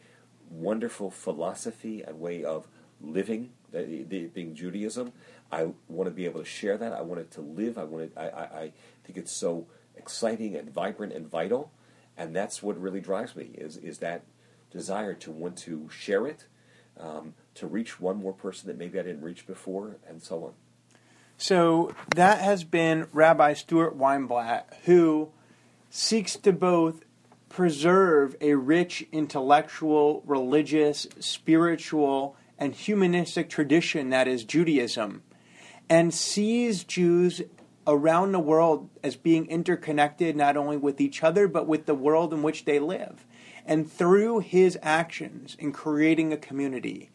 wonderful 0.49 1.09
philosophy 1.11 2.01
and 2.01 2.19
way 2.19 2.43
of 2.43 2.67
living 3.01 3.51
being 3.71 4.53
Judaism. 4.53 5.13
I 5.51 5.69
want 5.87 6.07
to 6.07 6.11
be 6.11 6.25
able 6.25 6.39
to 6.39 6.45
share 6.45 6.77
that. 6.77 6.93
I 6.93 7.01
want 7.01 7.21
it 7.21 7.31
to 7.31 7.41
live. 7.41 7.77
I 7.77 7.83
want 7.83 8.03
it. 8.05 8.13
I, 8.17 8.29
I, 8.29 8.43
I 8.43 8.71
think 9.03 9.17
it's 9.17 9.31
so 9.31 9.67
exciting 9.95 10.55
and 10.55 10.69
vibrant 10.69 11.13
and 11.13 11.27
vital, 11.27 11.71
and 12.17 12.35
that's 12.35 12.61
what 12.61 12.79
really 12.79 13.01
drives 13.01 13.35
me 13.35 13.51
is 13.55 13.77
is 13.77 13.99
that 13.99 14.23
desire 14.71 15.13
to 15.13 15.31
want 15.31 15.57
to 15.57 15.89
share 15.89 16.25
it, 16.27 16.45
um, 16.99 17.33
to 17.55 17.67
reach 17.67 17.99
one 17.99 18.17
more 18.17 18.33
person 18.33 18.67
that 18.67 18.77
maybe 18.77 18.99
I 18.99 19.03
didn't 19.03 19.21
reach 19.21 19.45
before, 19.45 19.97
and 20.07 20.21
so 20.21 20.45
on. 20.45 20.53
So 21.37 21.93
that 22.15 22.39
has 22.39 22.63
been 22.63 23.07
Rabbi 23.11 23.53
Stuart 23.53 23.97
Weinblatt, 23.97 24.63
who 24.85 25.31
seeks 25.93 26.37
to 26.37 26.53
both 26.53 27.03
preserve 27.49 28.33
a 28.39 28.53
rich 28.53 29.05
intellectual, 29.11 30.23
religious, 30.25 31.05
spiritual, 31.19 32.35
and 32.57 32.73
humanistic 32.73 33.49
tradition 33.49 34.09
that 34.09 34.25
is 34.25 34.45
Judaism, 34.45 35.21
and 35.89 36.13
sees 36.13 36.85
Jews 36.85 37.41
around 37.85 38.31
the 38.31 38.39
world 38.39 38.89
as 39.03 39.17
being 39.17 39.47
interconnected 39.47 40.35
not 40.35 40.55
only 40.55 40.77
with 40.77 41.01
each 41.01 41.23
other 41.23 41.47
but 41.47 41.67
with 41.67 41.87
the 41.87 41.95
world 41.95 42.33
in 42.33 42.41
which 42.41 42.63
they 42.63 42.79
live. 42.79 43.25
And 43.65 43.91
through 43.91 44.39
his 44.39 44.79
actions 44.81 45.57
in 45.59 45.73
creating 45.73 46.31
a 46.31 46.37
community, 46.37 47.09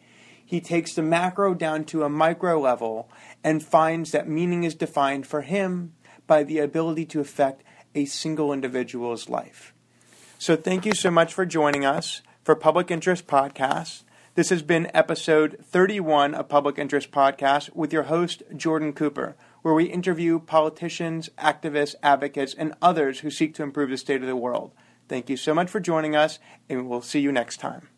he 0.45 0.61
takes 0.61 0.93
the 0.93 1.01
macro 1.01 1.55
down 1.55 1.83
to 1.85 2.03
a 2.03 2.09
micro 2.09 2.59
level 2.59 3.09
and 3.43 3.63
finds 3.63 4.11
that 4.11 4.29
meaning 4.29 4.63
is 4.63 4.75
defined 4.75 5.25
for 5.25 5.41
him 5.41 5.93
by 6.27 6.43
the 6.43 6.59
ability 6.59 7.05
to 7.05 7.19
affect 7.19 7.63
a 7.97 8.05
single 8.05 8.53
individual's 8.53 9.27
life. 9.27 9.73
So 10.37 10.55
thank 10.55 10.85
you 10.85 10.93
so 10.93 11.09
much 11.09 11.33
for 11.33 11.47
joining 11.47 11.83
us 11.83 12.21
for 12.43 12.55
Public 12.55 12.91
Interest 12.91 13.25
Podcast. 13.25 14.03
This 14.35 14.51
has 14.51 14.61
been 14.61 14.91
episode 14.93 15.57
31 15.63 16.35
of 16.35 16.47
Public 16.47 16.77
Interest 16.77 17.09
Podcast 17.09 17.75
with 17.75 17.91
your 17.91 18.03
host, 18.03 18.43
Jordan 18.55 18.93
Cooper, 18.93 19.35
where 19.63 19.73
we 19.73 19.85
interview 19.85 20.37
politicians, 20.39 21.31
activists, 21.39 21.95
advocates, 22.03 22.53
and 22.53 22.75
others 22.83 23.21
who 23.21 23.31
seek 23.31 23.55
to 23.55 23.63
improve 23.63 23.89
the 23.89 23.97
state 23.97 24.21
of 24.21 24.27
the 24.27 24.35
world. 24.35 24.73
Thank 25.09 25.27
you 25.27 25.35
so 25.35 25.55
much 25.55 25.67
for 25.67 25.79
joining 25.79 26.15
us, 26.15 26.37
and 26.69 26.87
we'll 26.87 27.01
see 27.01 27.19
you 27.19 27.31
next 27.31 27.57
time. 27.57 27.89